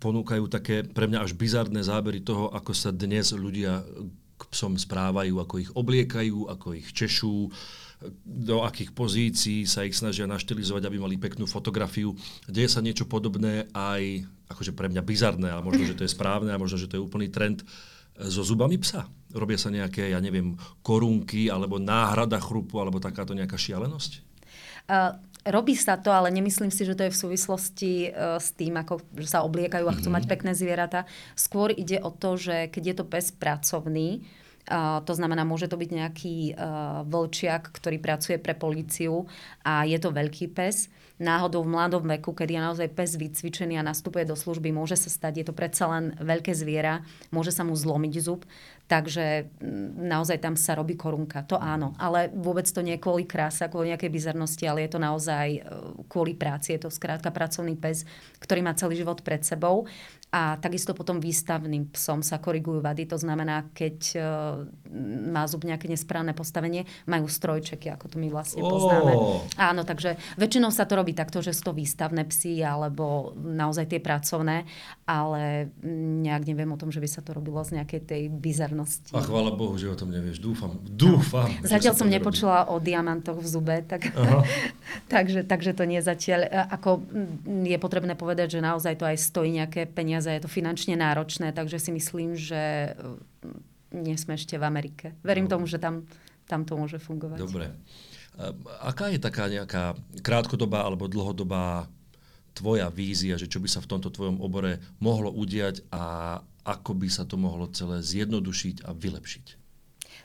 ponúkajú 0.00 0.48
také 0.52 0.84
pre 0.84 1.08
mňa 1.08 1.24
až 1.24 1.32
bizarné 1.32 1.80
zábery 1.80 2.20
toho, 2.20 2.52
ako 2.52 2.72
sa 2.76 2.92
dnes 2.92 3.32
ľudia 3.32 3.84
k 4.38 4.42
psom 4.54 4.78
správajú, 4.78 5.42
ako 5.42 5.54
ich 5.58 5.70
obliekajú, 5.74 6.46
ako 6.46 6.78
ich 6.78 6.94
češú, 6.94 7.50
do 8.22 8.62
akých 8.62 8.94
pozícií 8.94 9.66
sa 9.66 9.82
ich 9.82 9.98
snažia 9.98 10.30
naštilizovať, 10.30 10.86
aby 10.86 11.02
mali 11.02 11.18
peknú 11.18 11.50
fotografiu. 11.50 12.14
Deje 12.46 12.70
sa 12.70 12.78
niečo 12.78 13.10
podobné 13.10 13.66
aj, 13.74 14.22
akože 14.54 14.70
pre 14.78 14.86
mňa 14.86 15.02
bizarné, 15.02 15.50
ale 15.50 15.66
možno, 15.66 15.82
že 15.82 15.98
to 15.98 16.06
je 16.06 16.14
správne 16.14 16.54
a 16.54 16.62
možno, 16.62 16.78
že 16.78 16.86
to 16.86 16.94
je 16.94 17.02
úplný 17.02 17.26
trend, 17.26 17.66
so 18.18 18.42
zubami 18.42 18.78
psa. 18.82 19.06
Robia 19.30 19.54
sa 19.54 19.70
nejaké, 19.70 20.10
ja 20.10 20.18
neviem, 20.18 20.58
korunky 20.82 21.46
alebo 21.46 21.78
náhrada 21.78 22.42
chrupu 22.42 22.82
alebo 22.82 22.98
takáto 22.98 23.30
nejaká 23.30 23.54
šialenosť? 23.54 24.27
Uh, 24.88 25.14
robí 25.44 25.76
sa 25.76 26.00
to, 26.00 26.08
ale 26.08 26.32
nemyslím 26.32 26.72
si, 26.72 26.88
že 26.88 26.96
to 26.96 27.06
je 27.06 27.14
v 27.14 27.20
súvislosti 27.28 27.92
uh, 28.08 28.40
s 28.40 28.56
tým, 28.56 28.74
ako 28.80 29.04
že 29.20 29.28
sa 29.28 29.44
obliekajú 29.44 29.84
a 29.84 29.92
chcú 29.94 30.08
mm-hmm. 30.08 30.24
mať 30.24 30.32
pekné 30.32 30.52
zvieratá. 30.56 31.04
Skôr 31.36 31.70
ide 31.70 32.00
o 32.00 32.08
to, 32.08 32.40
že 32.40 32.72
keď 32.72 32.82
je 32.82 32.94
to 32.96 33.04
pes 33.04 33.26
pracovný, 33.30 34.24
Uh, 34.68 35.00
to 35.08 35.16
znamená, 35.16 35.48
môže 35.48 35.64
to 35.64 35.80
byť 35.80 35.90
nejaký 35.96 36.52
uh, 36.52 37.00
vlčiak, 37.08 37.72
ktorý 37.72 37.96
pracuje 38.04 38.36
pre 38.36 38.52
políciu 38.52 39.24
a 39.64 39.88
je 39.88 39.96
to 39.96 40.12
veľký 40.12 40.52
pes. 40.52 40.92
Náhodou 41.18 41.66
v 41.66 41.74
mladom 41.74 42.06
veku, 42.06 42.30
kedy 42.30 42.54
je 42.54 42.62
naozaj 42.62 42.88
pes 42.94 43.18
vycvičený 43.18 43.74
a 43.74 43.86
nastupuje 43.86 44.22
do 44.22 44.38
služby, 44.38 44.70
môže 44.70 44.94
sa 44.94 45.10
stať, 45.10 45.42
je 45.42 45.46
to 45.50 45.54
predsa 45.54 45.90
len 45.90 46.14
veľké 46.14 46.54
zviera, 46.54 47.02
môže 47.34 47.50
sa 47.50 47.66
mu 47.66 47.74
zlomiť 47.74 48.14
zub, 48.22 48.46
takže 48.88 49.50
mm, 49.60 50.00
naozaj 50.08 50.40
tam 50.40 50.54
sa 50.56 50.78
robí 50.78 50.96
korunka. 50.96 51.44
To 51.50 51.60
áno, 51.60 51.92
ale 52.00 52.32
vôbec 52.32 52.64
to 52.70 52.80
nie 52.80 52.96
je 52.96 53.04
kvôli 53.04 53.28
kráse, 53.28 53.66
kvôli 53.68 53.92
nejakej 53.92 54.14
bizarnosti, 54.14 54.64
ale 54.64 54.88
je 54.88 54.90
to 54.96 55.00
naozaj 55.02 55.46
uh, 55.60 55.92
kvôli 56.08 56.38
práci. 56.38 56.74
Je 56.74 56.80
to 56.86 56.90
skrátka 56.90 57.28
pracovný 57.28 57.76
pes, 57.76 58.08
ktorý 58.40 58.64
má 58.64 58.72
celý 58.78 58.96
život 58.96 59.20
pred 59.20 59.44
sebou. 59.44 59.84
A 60.28 60.60
takisto 60.60 60.92
potom 60.92 61.24
výstavným 61.24 61.88
psom 61.96 62.20
sa 62.20 62.36
korigujú 62.36 62.84
vady. 62.84 63.08
To 63.08 63.16
znamená, 63.16 63.72
keď 63.72 63.96
uh, 64.20 64.24
má 65.32 65.48
zub 65.48 65.64
nejaké 65.64 65.88
nesprávne 65.88 66.36
postavenie, 66.36 66.84
majú 67.08 67.24
strojčeky, 67.32 67.88
ako 67.88 68.12
to 68.12 68.16
my 68.20 68.28
vlastne 68.28 68.60
oh. 68.60 68.68
poznáme. 68.68 69.12
Áno, 69.56 69.88
takže 69.88 70.20
väčšinou 70.36 70.68
sa 70.68 70.84
to 70.84 71.00
robí 71.00 71.07
takto, 71.12 71.44
že 71.44 71.52
sú 71.52 71.70
to 71.70 71.72
výstavné 71.76 72.24
psy 72.32 72.64
alebo 72.64 73.36
naozaj 73.36 73.92
tie 73.92 74.00
pracovné, 74.00 74.64
ale 75.04 75.72
nejak 76.24 76.48
neviem 76.48 76.70
o 76.72 76.80
tom, 76.80 76.88
že 76.88 77.02
by 77.02 77.08
sa 77.08 77.20
to 77.20 77.36
robilo 77.36 77.60
z 77.60 77.80
nejakej 77.80 78.00
tej 78.08 78.22
bizarnosti. 78.32 79.12
A 79.12 79.20
chvála 79.20 79.52
Bohu, 79.52 79.76
že 79.76 79.92
o 79.92 79.96
tom 79.96 80.08
nevieš. 80.08 80.40
Dúfam. 80.40 80.80
Dúfam. 80.84 81.48
No. 81.48 81.68
Zatiaľ 81.68 81.94
som 81.94 82.08
nepočula 82.08 82.68
o 82.72 82.80
diamantoch 82.80 83.38
v 83.38 83.46
zube, 83.46 83.76
tak, 83.84 84.08
takže, 85.12 85.44
takže 85.44 85.76
to 85.76 85.84
nie 85.84 86.00
zatiaľ. 86.00 86.48
Ako 86.72 87.04
je 87.44 87.78
potrebné 87.80 88.16
povedať, 88.16 88.58
že 88.58 88.64
naozaj 88.64 88.96
to 88.96 89.04
aj 89.04 89.16
stojí 89.20 89.52
nejaké 89.52 89.84
peniaze 89.84 90.28
je 90.28 90.42
to 90.44 90.50
finančne 90.50 90.96
náročné, 90.96 91.52
takže 91.52 91.78
si 91.78 91.90
myslím, 91.92 92.38
že 92.38 92.94
nie 93.92 94.16
sme 94.20 94.36
ešte 94.36 94.60
v 94.60 94.64
Amerike. 94.64 95.16
Verím 95.24 95.48
no. 95.48 95.56
tomu, 95.56 95.64
že 95.64 95.80
tam, 95.80 96.04
tam 96.48 96.64
to 96.64 96.74
môže 96.80 96.96
fungovať. 96.96 97.38
Dobre. 97.38 97.68
Aká 98.80 99.12
je 99.12 99.20
taká 99.20 99.52
nejaká 99.52 99.92
krátkodobá 100.24 100.88
alebo 100.88 101.10
dlhodobá 101.10 101.86
tvoja 102.56 102.88
vízia, 102.90 103.38
že 103.38 103.46
čo 103.46 103.60
by 103.62 103.68
sa 103.70 103.84
v 103.84 103.90
tomto 103.94 104.10
tvojom 104.10 104.40
obore 104.40 104.82
mohlo 104.98 105.30
udiať 105.30 105.86
a 105.94 106.38
ako 106.66 106.98
by 106.98 107.08
sa 107.12 107.28
to 107.28 107.38
mohlo 107.38 107.70
celé 107.70 108.02
zjednodušiť 108.02 108.88
a 108.88 108.90
vylepšiť? 108.96 109.67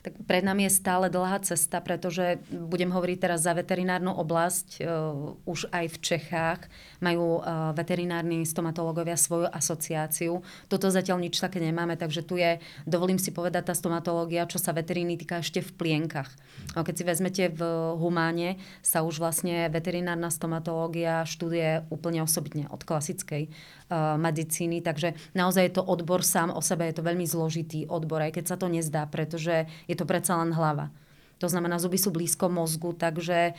Tak 0.04 0.20
pred 0.28 0.44
nami 0.44 0.68
je 0.68 0.76
stále 0.76 1.08
dlhá 1.08 1.40
cesta, 1.40 1.80
pretože 1.80 2.36
budem 2.52 2.92
hovoriť 2.92 3.18
teraz 3.24 3.48
za 3.48 3.56
veterinárnu 3.56 4.12
oblasť. 4.12 4.84
Uh, 4.84 5.40
už 5.48 5.72
aj 5.72 5.96
v 5.96 5.96
Čechách 5.96 6.60
majú 7.00 7.40
uh, 7.40 7.72
veterinárni 7.72 8.44
stomatológovia 8.44 9.16
svoju 9.16 9.48
asociáciu. 9.48 10.44
Toto 10.68 10.92
zatiaľ 10.92 11.24
nič 11.24 11.40
také 11.40 11.56
nemáme, 11.56 11.96
takže 11.96 12.20
tu 12.20 12.36
je, 12.36 12.60
dovolím 12.84 13.16
si 13.16 13.32
povedať, 13.32 13.72
tá 13.72 13.74
stomatológia, 13.74 14.44
čo 14.44 14.60
sa 14.60 14.76
veteríny 14.76 15.16
týka 15.16 15.40
ešte 15.40 15.64
v 15.64 15.72
plienkach. 15.72 16.28
No, 16.76 16.84
keď 16.84 16.94
si 17.00 17.04
vezmete 17.08 17.44
v 17.48 17.64
Humáne, 17.96 18.60
sa 18.84 19.00
už 19.00 19.24
vlastne 19.24 19.72
veterinárna 19.72 20.28
stomatológia 20.28 21.24
študuje 21.24 21.88
úplne 21.88 22.20
osobitne 22.20 22.68
od 22.68 22.84
klasickej 22.84 23.48
uh, 23.48 24.20
medicíny, 24.20 24.84
takže 24.84 25.16
naozaj 25.32 25.62
je 25.64 25.74
to 25.80 25.82
odbor 25.88 26.20
sám 26.20 26.52
o 26.52 26.60
sebe, 26.60 26.84
je 26.92 27.00
to 27.00 27.08
veľmi 27.08 27.24
zložitý 27.24 27.88
odbor, 27.88 28.20
aj 28.20 28.36
keď 28.36 28.44
sa 28.52 28.56
to 28.60 28.68
nezdá, 28.68 29.08
pretože 29.08 29.64
je 29.88 29.93
je 29.94 30.02
to 30.02 30.10
predsa 30.10 30.34
len 30.42 30.50
hlava. 30.50 30.90
To 31.42 31.50
znamená, 31.50 31.82
zuby 31.82 31.98
sú 31.98 32.14
blízko 32.14 32.46
mozgu, 32.46 32.94
takže 32.94 33.38
e, 33.50 33.52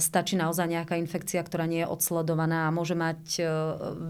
stačí 0.00 0.34
naozaj 0.34 0.64
nejaká 0.64 0.96
infekcia, 0.96 1.44
ktorá 1.44 1.68
nie 1.68 1.84
je 1.84 1.90
odsledovaná 1.92 2.66
a 2.66 2.74
môže 2.74 2.96
mať 2.96 3.22
e, 3.38 3.42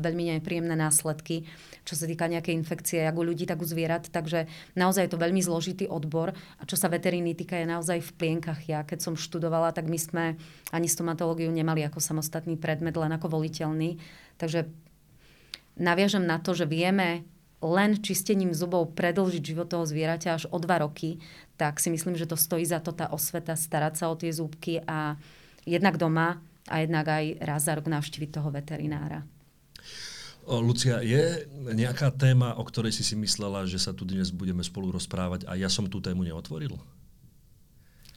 veľmi 0.00 0.38
nepríjemné 0.38 0.78
následky, 0.78 1.44
čo 1.82 1.98
sa 1.98 2.06
týka 2.06 2.30
nejakej 2.30 2.54
infekcie, 2.54 3.02
ako 3.02 3.26
u 3.26 3.34
ľudí, 3.34 3.44
tak 3.44 3.58
u 3.58 3.66
zvierat. 3.66 4.06
Takže 4.06 4.46
naozaj 4.78 5.10
je 5.10 5.12
to 5.12 5.20
veľmi 5.20 5.42
zložitý 5.42 5.90
odbor. 5.90 6.30
A 6.32 6.62
čo 6.62 6.78
sa 6.78 6.86
veteríny 6.86 7.34
týka, 7.34 7.58
je 7.58 7.66
naozaj 7.66 7.98
v 8.00 8.10
plienkach. 8.16 8.64
Ja 8.70 8.86
keď 8.86 9.02
som 9.02 9.18
študovala, 9.18 9.74
tak 9.74 9.90
my 9.90 9.98
sme 9.98 10.24
ani 10.70 10.86
stomatológiu 10.86 11.50
nemali 11.50 11.82
ako 11.82 11.98
samostatný 11.98 12.54
predmet, 12.54 12.94
len 12.94 13.10
ako 13.10 13.34
voliteľný. 13.34 13.98
Takže 14.38 14.70
naviažem 15.74 16.22
na 16.22 16.38
to, 16.38 16.54
že 16.54 16.70
vieme 16.70 17.26
len 17.62 18.02
čistením 18.02 18.50
zubov 18.50 18.92
predlžiť 18.98 19.42
život 19.42 19.70
toho 19.70 19.86
zvieraťa 19.86 20.28
až 20.34 20.44
o 20.50 20.58
dva 20.58 20.82
roky, 20.82 21.22
tak 21.54 21.78
si 21.78 21.94
myslím, 21.94 22.18
že 22.18 22.26
to 22.26 22.34
stojí 22.34 22.66
za 22.66 22.82
to 22.82 22.90
tá 22.90 23.08
osveta, 23.14 23.54
starať 23.54 23.94
sa 23.96 24.10
o 24.10 24.18
tie 24.18 24.34
zúbky 24.34 24.82
a 24.82 25.14
jednak 25.62 25.94
doma 25.96 26.42
a 26.66 26.82
jednak 26.82 27.06
aj 27.06 27.24
raz 27.38 27.70
za 27.70 27.78
rok 27.78 27.86
navštíviť 27.86 28.30
toho 28.34 28.50
veterinára. 28.50 29.22
Lucia, 30.42 30.98
je 31.06 31.46
nejaká 31.54 32.10
téma, 32.10 32.58
o 32.58 32.66
ktorej 32.66 32.90
si 32.90 33.06
si 33.06 33.14
myslela, 33.14 33.62
že 33.62 33.78
sa 33.78 33.94
tu 33.94 34.02
dnes 34.02 34.34
budeme 34.34 34.66
spolu 34.66 34.90
rozprávať 34.90 35.46
a 35.46 35.54
ja 35.54 35.70
som 35.70 35.86
tú 35.86 36.02
tému 36.02 36.26
neotvoril? 36.26 36.74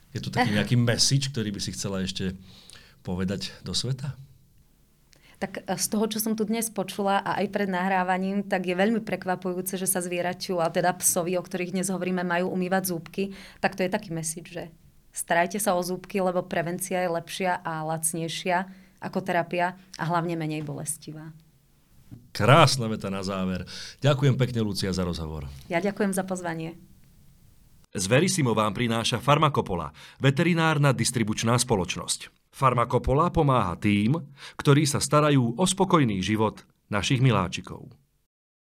Je 0.09 0.17
tu 0.17 0.33
taký 0.33 0.49
nejaký 0.57 0.73
message, 0.73 1.29
ktorý 1.29 1.53
by 1.53 1.61
si 1.61 1.77
chcela 1.77 2.01
ešte 2.01 2.33
povedať 3.05 3.53
do 3.61 3.77
sveta? 3.77 4.17
Tak 5.45 5.61
e, 5.61 5.77
z 5.77 5.85
toho, 5.93 6.09
čo 6.09 6.17
som 6.17 6.33
tu 6.33 6.41
dnes 6.49 6.65
počula 6.73 7.21
a 7.21 7.37
aj 7.37 7.53
pred 7.53 7.69
nahrávaním, 7.69 8.41
tak 8.41 8.65
je 8.65 8.73
veľmi 8.73 9.05
prekvapujúce, 9.05 9.77
že 9.77 9.85
sa 9.85 10.01
zvieraťu, 10.01 10.57
a 10.57 10.73
teda 10.73 10.97
psovi, 10.97 11.37
o 11.37 11.45
ktorých 11.45 11.77
dnes 11.77 11.93
hovoríme, 11.93 12.25
majú 12.25 12.49
umývať 12.49 12.89
zúbky. 12.89 13.37
Tak 13.61 13.77
to 13.77 13.85
je 13.85 13.93
taký 13.93 14.09
message, 14.09 14.49
že 14.49 14.73
starajte 15.13 15.61
sa 15.61 15.77
o 15.77 15.81
zúbky, 15.85 16.17
lebo 16.17 16.41
prevencia 16.41 17.05
je 17.05 17.13
lepšia 17.13 17.61
a 17.61 17.85
lacnejšia 17.85 18.65
ako 19.05 19.21
terapia 19.21 19.77
a 20.01 20.03
hlavne 20.09 20.33
menej 20.33 20.65
bolestivá. 20.65 21.29
Krásna 22.33 22.89
veta 22.89 23.13
na 23.13 23.21
záver. 23.21 23.69
Ďakujem 24.01 24.35
pekne, 24.35 24.65
Lucia, 24.65 24.89
za 24.89 25.05
rozhovor. 25.05 25.45
Ja 25.69 25.77
ďakujem 25.77 26.11
za 26.11 26.25
pozvanie. 26.25 26.73
Z 27.95 28.11
Verisimo 28.11 28.51
vám 28.51 28.75
prináša 28.75 29.23
Farmakopola, 29.23 29.95
veterinárna 30.19 30.91
distribučná 30.91 31.55
spoločnosť. 31.55 32.27
Farmakopola 32.51 33.31
pomáha 33.31 33.79
tým, 33.79 34.19
ktorí 34.59 34.83
sa 34.83 34.99
starajú 34.99 35.55
o 35.55 35.63
spokojný 35.63 36.19
život 36.19 36.67
našich 36.91 37.23
miláčikov. 37.23 37.87